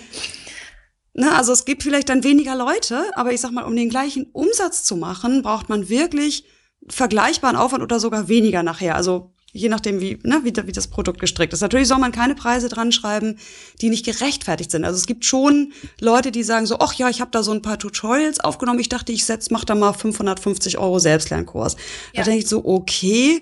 [1.13, 4.27] Na, also es gibt vielleicht dann weniger Leute, aber ich sag mal, um den gleichen
[4.31, 6.45] Umsatz zu machen, braucht man wirklich
[6.87, 8.95] vergleichbaren Aufwand oder sogar weniger nachher.
[8.95, 11.61] Also je nachdem, wie, ne, wie, wie das Produkt gestrickt ist.
[11.61, 13.37] Natürlich soll man keine Preise dran schreiben,
[13.81, 14.85] die nicht gerechtfertigt sind.
[14.85, 17.61] Also es gibt schon Leute, die sagen so, ach ja, ich habe da so ein
[17.61, 21.75] paar Tutorials aufgenommen, ich dachte, ich setz, mach da mal 550 Euro Selbstlernkurs.
[22.13, 22.21] Ja.
[22.21, 23.41] Da denke ich so, okay,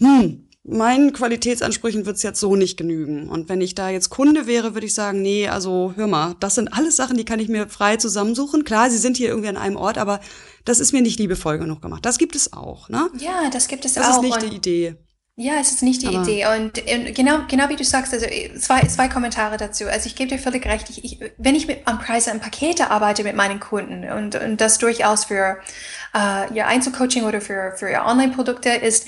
[0.00, 3.28] hm, meinen Qualitätsansprüchen wird's jetzt so nicht genügen.
[3.28, 6.54] Und wenn ich da jetzt Kunde wäre, würde ich sagen, nee, also hör mal, das
[6.54, 8.64] sind alles Sachen, die kann ich mir frei zusammensuchen.
[8.64, 10.20] Klar, sie sind hier irgendwie an einem Ort, aber
[10.64, 12.04] das ist mir nicht liebevoll genug gemacht.
[12.04, 13.08] Das gibt es auch, ne?
[13.18, 14.08] Ja, das gibt es das auch.
[14.08, 14.96] Das ist nicht die Idee.
[15.40, 16.46] Ja, es ist nicht die Aber Idee.
[16.46, 18.26] Und, und, genau, genau wie du sagst, also
[18.58, 19.86] zwei, zwei Kommentare dazu.
[19.86, 20.90] Also ich gebe dir völlig recht.
[20.90, 24.60] Ich, ich, wenn ich mit am Preise an Pakete arbeite mit meinen Kunden und, und
[24.60, 25.58] das durchaus für
[26.12, 29.06] äh, ihr Einzelcoaching oder für, für ihr Online-Produkte ist,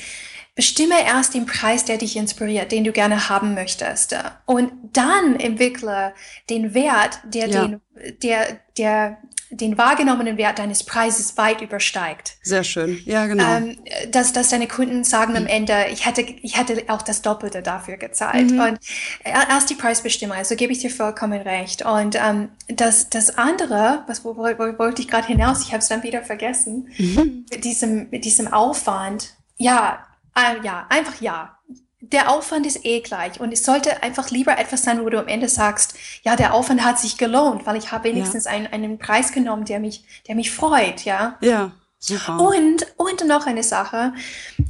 [0.61, 4.15] Bestimme erst den Preis, der dich inspiriert, den du gerne haben möchtest.
[4.45, 6.13] Und dann entwickle
[6.51, 7.67] den Wert, der ja.
[7.67, 7.81] den,
[8.23, 9.17] der, der
[9.51, 12.37] den wahrgenommenen Wert deines Preises weit übersteigt.
[12.43, 13.01] Sehr schön.
[13.07, 13.57] Ja, genau.
[13.57, 13.79] Ähm,
[14.11, 17.97] dass, dass deine Kunden sagen am Ende, ich hätte, ich hätte auch das Doppelte dafür
[17.97, 18.51] gezahlt.
[18.51, 18.61] Mhm.
[18.61, 18.79] Und
[19.25, 21.87] erst die Preisbestimmung, also gebe ich dir vollkommen recht.
[21.87, 25.79] Und ähm, das, das andere, was wo, wo, wo wollte ich gerade hinaus, ich habe
[25.79, 27.47] es dann wieder vergessen, mhm.
[27.51, 29.31] mit, diesem, mit diesem Aufwand.
[29.57, 31.59] Ja, äh, ja, einfach ja
[32.01, 35.29] der Aufwand ist eh gleich und es sollte einfach lieber etwas sein, wo du am
[35.29, 38.53] Ende sagst, ja, der Aufwand hat sich gelohnt, weil ich habe wenigstens ja.
[38.53, 41.37] einen, einen Preis genommen, der mich, der mich freut, ja.
[41.41, 41.73] Ja.
[42.03, 42.41] Super.
[42.41, 44.15] Und, und noch eine Sache,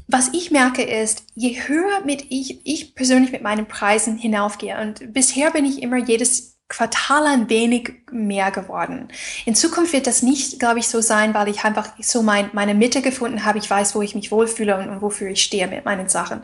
[0.08, 5.12] was ich merke ist, je höher mit ich, ich persönlich mit meinen Preisen hinaufgehe und
[5.12, 9.08] bisher bin ich immer jedes Quartal ein wenig mehr geworden.
[9.44, 12.74] In Zukunft wird das nicht, glaube ich, so sein, weil ich einfach so mein, meine
[12.74, 13.58] Mitte gefunden habe.
[13.58, 16.42] Ich weiß, wo ich mich wohlfühle und, und wofür ich stehe mit meinen Sachen.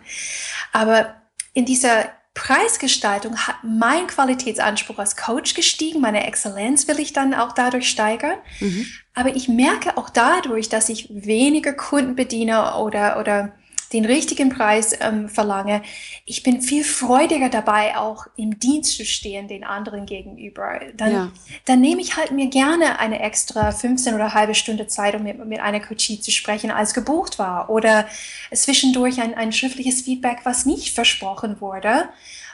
[0.73, 1.15] Aber
[1.55, 6.01] in dieser Preisgestaltung hat mein Qualitätsanspruch als Coach gestiegen.
[6.01, 8.37] Meine Exzellenz will ich dann auch dadurch steigern.
[8.61, 8.87] Mhm.
[9.15, 13.53] Aber ich merke auch dadurch, dass ich weniger Kunden bediene oder, oder
[13.93, 15.83] den richtigen Preis ähm, verlange,
[16.25, 20.81] ich bin viel freudiger dabei, auch im Dienst zu stehen den anderen gegenüber.
[20.97, 21.33] Dann, ja.
[21.65, 25.45] dann nehme ich halt mir gerne eine extra 15 oder halbe Stunde Zeit, um mit,
[25.45, 27.71] mit einer Coachie zu sprechen, als gebucht war.
[27.71, 28.07] Oder
[28.53, 32.09] zwischendurch ein, ein schriftliches Feedback, was nicht versprochen wurde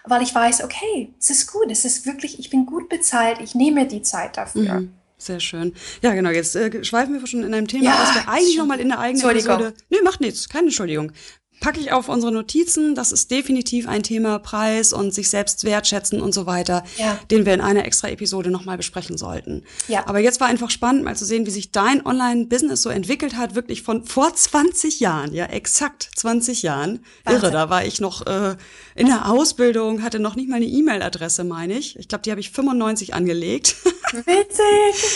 [0.04, 3.54] weil ich weiß, okay, es ist gut, es ist wirklich, ich bin gut bezahlt, ich
[3.54, 4.80] nehme die Zeit dafür.
[4.80, 4.94] Mhm.
[5.24, 5.74] Sehr schön.
[6.02, 6.30] Ja, genau.
[6.30, 8.88] Jetzt äh, schweifen wir schon in einem Thema, ja, was wir eigentlich noch mal in
[8.88, 9.74] der eigenen Episode.
[9.88, 10.48] Nee, macht nichts.
[10.48, 11.12] Keine Entschuldigung
[11.62, 12.94] packe ich auf unsere Notizen.
[12.94, 17.18] Das ist definitiv ein Thema Preis und sich selbst wertschätzen und so weiter, ja.
[17.30, 19.62] den wir in einer extra Episode nochmal besprechen sollten.
[19.86, 20.06] Ja.
[20.06, 23.54] Aber jetzt war einfach spannend, mal zu sehen, wie sich dein Online-Business so entwickelt hat,
[23.54, 27.04] wirklich von vor 20 Jahren, ja, exakt 20 Jahren.
[27.24, 27.42] Wahnsinn.
[27.42, 28.56] Irre, da war ich noch äh,
[28.96, 31.96] in der Ausbildung, hatte noch nicht mal eine E-Mail-Adresse, meine ich.
[31.96, 33.76] Ich glaube, die habe ich 95 angelegt.
[34.12, 35.10] Witzig.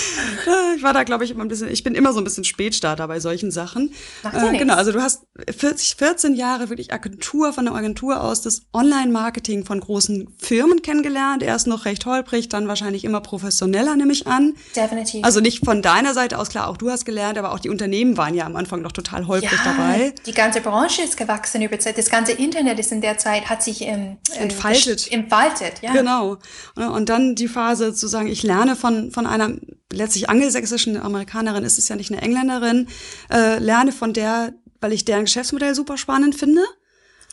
[0.77, 3.09] Ich war da, glaube ich, immer ein bisschen, ich bin immer so ein bisschen Spätstarter
[3.09, 3.93] bei solchen Sachen.
[4.23, 5.25] Äh, genau, also du hast
[5.55, 11.43] 40, 14 Jahre wirklich Agentur von der Agentur aus das Online-Marketing von großen Firmen kennengelernt.
[11.43, 14.55] Erst noch recht holprig, dann wahrscheinlich immer professioneller, nehme ich an.
[14.75, 15.25] Definitiv.
[15.25, 18.17] Also nicht von deiner Seite aus, klar, auch du hast gelernt, aber auch die Unternehmen
[18.17, 20.15] waren ja am Anfang noch total holprig ja, dabei.
[20.27, 21.99] Die ganze Branche ist gewachsen über Zeit.
[21.99, 25.11] Das ganze Internet ist in der Zeit, hat sich ähm, entfaltet.
[25.11, 25.93] Entfaltet, ja.
[25.93, 26.37] Genau.
[26.77, 29.57] Und dann die Phase zu sagen, ich lerne von, von einer
[29.93, 32.89] letztlich angelsächsischen Amerikanerin, ist es ja nicht eine Engländerin,
[33.33, 34.55] äh, lerne von der,
[34.87, 36.63] weil ich deren Geschäftsmodell super spannend finde.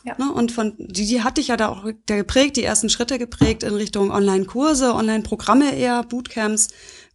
[0.03, 0.15] Ja.
[0.17, 3.19] Ne, und von die, die hatte ich ja da auch der geprägt, die ersten Schritte
[3.19, 6.69] geprägt in Richtung Online-Kurse, Online-Programme eher, Bootcamps.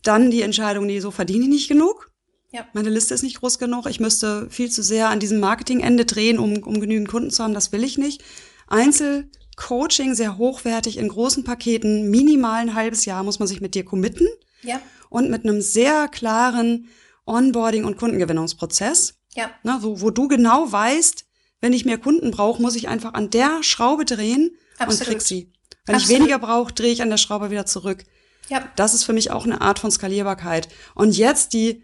[0.05, 2.13] Dann die Entscheidung, nee, so verdiene ich nicht genug.
[2.53, 2.67] Ja.
[2.73, 3.87] Meine Liste ist nicht groß genug.
[3.87, 7.53] Ich müsste viel zu sehr an diesem Marketingende drehen, um, um genügend Kunden zu haben.
[7.53, 8.23] Das will ich nicht.
[8.69, 13.85] Einzelcoaching, sehr hochwertig in großen Paketen, minimal ein halbes Jahr muss man sich mit dir
[13.85, 14.29] committen.
[14.63, 14.81] Ja.
[15.11, 16.89] Und mit einem sehr klaren
[17.27, 19.18] Onboarding- und Kundengewinnungsprozess.
[19.35, 19.51] Ja.
[19.63, 21.25] Ne, wo, wo du genau weißt,
[21.61, 25.01] wenn ich mehr Kunden brauche, muss ich einfach an der Schraube drehen Absolut.
[25.01, 25.53] und krieg sie.
[25.87, 26.03] Wenn Absolut.
[26.13, 28.05] ich weniger brauche, drehe ich an der Schraube wieder zurück.
[28.49, 28.67] Ja.
[28.77, 30.69] Das ist für mich auch eine Art von Skalierbarkeit.
[30.95, 31.83] Und jetzt die,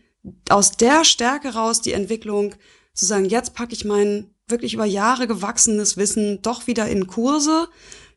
[0.48, 2.54] aus der Stärke raus, die Entwicklung,
[2.94, 7.68] zu sagen, jetzt packe ich mein wirklich über Jahre gewachsenes Wissen doch wieder in Kurse,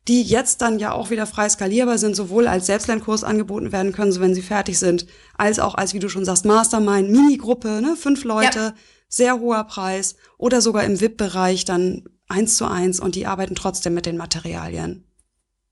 [0.08, 4.12] die jetzt dann ja auch wieder frei skalierbar sind, sowohl als Selbstlernkurs angeboten werden können,
[4.12, 5.06] so wenn sie fertig sind,
[5.38, 8.74] als auch als, wie du schon sagst, Mastermind, Minigruppe, ne, fünf Leute, ja.
[9.10, 13.94] Sehr hoher Preis oder sogar im VIP-Bereich dann eins zu eins und die arbeiten trotzdem
[13.94, 15.04] mit den Materialien.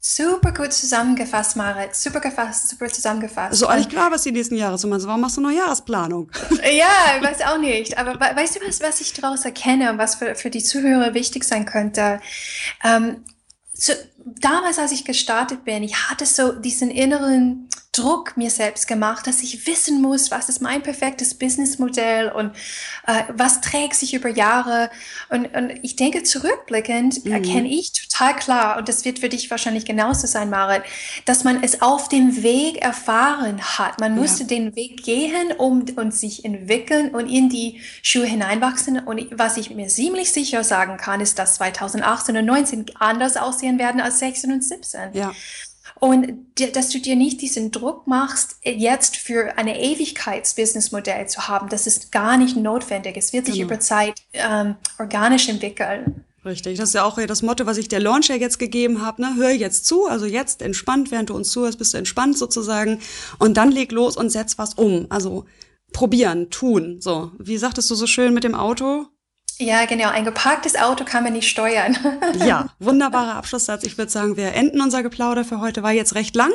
[0.08, 1.96] Super gut zusammengefasst, Marit.
[1.96, 3.56] Super gefasst, super zusammengefasst.
[3.58, 5.08] So eigentlich klar, was die nächsten Jahre so machst.
[5.08, 6.30] Warum machst du eine Jahresplanung?
[6.64, 7.98] ja, ich weiß auch nicht.
[7.98, 11.44] Aber weißt du, was, was ich daraus erkenne und was für, für die Zuhörer wichtig
[11.44, 12.22] sein könnte?
[12.84, 13.26] Ähm,
[13.74, 13.94] so,
[14.26, 19.42] damals, als ich gestartet bin, ich hatte so diesen inneren Druck mir selbst gemacht, dass
[19.42, 22.52] ich wissen muss, was ist mein perfektes Businessmodell und
[23.08, 24.90] äh, was trägt sich über Jahre.
[25.30, 27.32] Und, und ich denke, zurückblickend mhm.
[27.32, 30.84] erkenne ich total klar, und das wird für dich wahrscheinlich genauso sein, Marit,
[31.26, 34.00] dass man es auf dem Weg erfahren hat.
[34.00, 34.48] Man musste ja.
[34.48, 39.00] den Weg gehen um, und sich entwickeln und in die Schuhe hineinwachsen.
[39.00, 43.80] Und was ich mir ziemlich sicher sagen kann, ist, dass 2018 und 2019 anders aussehen
[43.80, 45.14] werden als 16 und 17.
[45.14, 45.34] Ja.
[46.00, 46.34] Und
[46.74, 52.12] dass du dir nicht diesen Druck machst, jetzt für eine Ewigkeitsbusinessmodell zu haben, das ist
[52.12, 53.16] gar nicht notwendig.
[53.18, 53.68] Es wird sich genau.
[53.68, 56.26] über Zeit ähm, organisch entwickeln.
[56.44, 59.22] Richtig, das ist ja auch das Motto, was ich der Launcher jetzt gegeben habe.
[59.22, 59.34] Ne?
[59.36, 63.00] Hör jetzt zu, also jetzt entspannt, während du uns zuhörst, bist du entspannt sozusagen.
[63.40, 65.08] Und dann leg los und setz was um.
[65.10, 65.46] Also
[65.92, 66.98] probieren, tun.
[67.00, 69.08] So, wie sagtest du so schön mit dem Auto?
[69.58, 70.10] Ja, genau.
[70.10, 71.98] Ein geparktes Auto kann man nicht steuern.
[72.46, 73.84] ja, wunderbarer Abschlusssatz.
[73.84, 75.84] Ich würde sagen, wir enden unser Geplauder für heute.
[75.84, 76.52] War jetzt recht lang,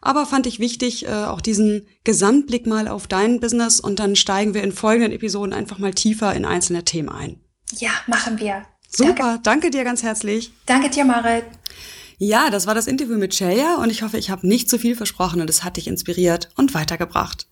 [0.00, 4.54] aber fand ich wichtig, äh, auch diesen Gesamtblick mal auf dein Business und dann steigen
[4.54, 7.40] wir in folgenden Episoden einfach mal tiefer in einzelne Themen ein.
[7.78, 8.64] Ja, machen wir.
[8.88, 10.52] Super, danke, danke dir ganz herzlich.
[10.66, 11.44] Danke dir, Marit.
[12.18, 14.94] Ja, das war das Interview mit Celia und ich hoffe, ich habe nicht zu viel
[14.94, 17.46] versprochen und es hat dich inspiriert und weitergebracht.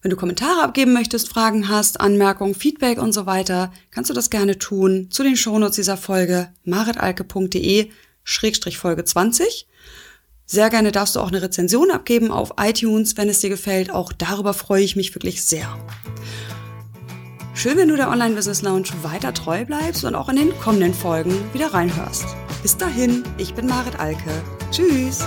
[0.00, 4.30] Wenn du Kommentare abgeben möchtest, Fragen hast, Anmerkungen, Feedback und so weiter, kannst du das
[4.30, 7.90] gerne tun zu den Shownotes dieser Folge maritalke.de
[8.22, 9.66] Schrägstrich Folge 20.
[10.46, 13.90] Sehr gerne darfst du auch eine Rezension abgeben auf iTunes, wenn es dir gefällt.
[13.90, 15.76] Auch darüber freue ich mich wirklich sehr.
[17.54, 20.94] Schön, wenn du der Online Business Lounge weiter treu bleibst und auch in den kommenden
[20.94, 22.24] Folgen wieder reinhörst.
[22.62, 24.30] Bis dahin, ich bin Marit Alke.
[24.70, 25.24] Tschüss!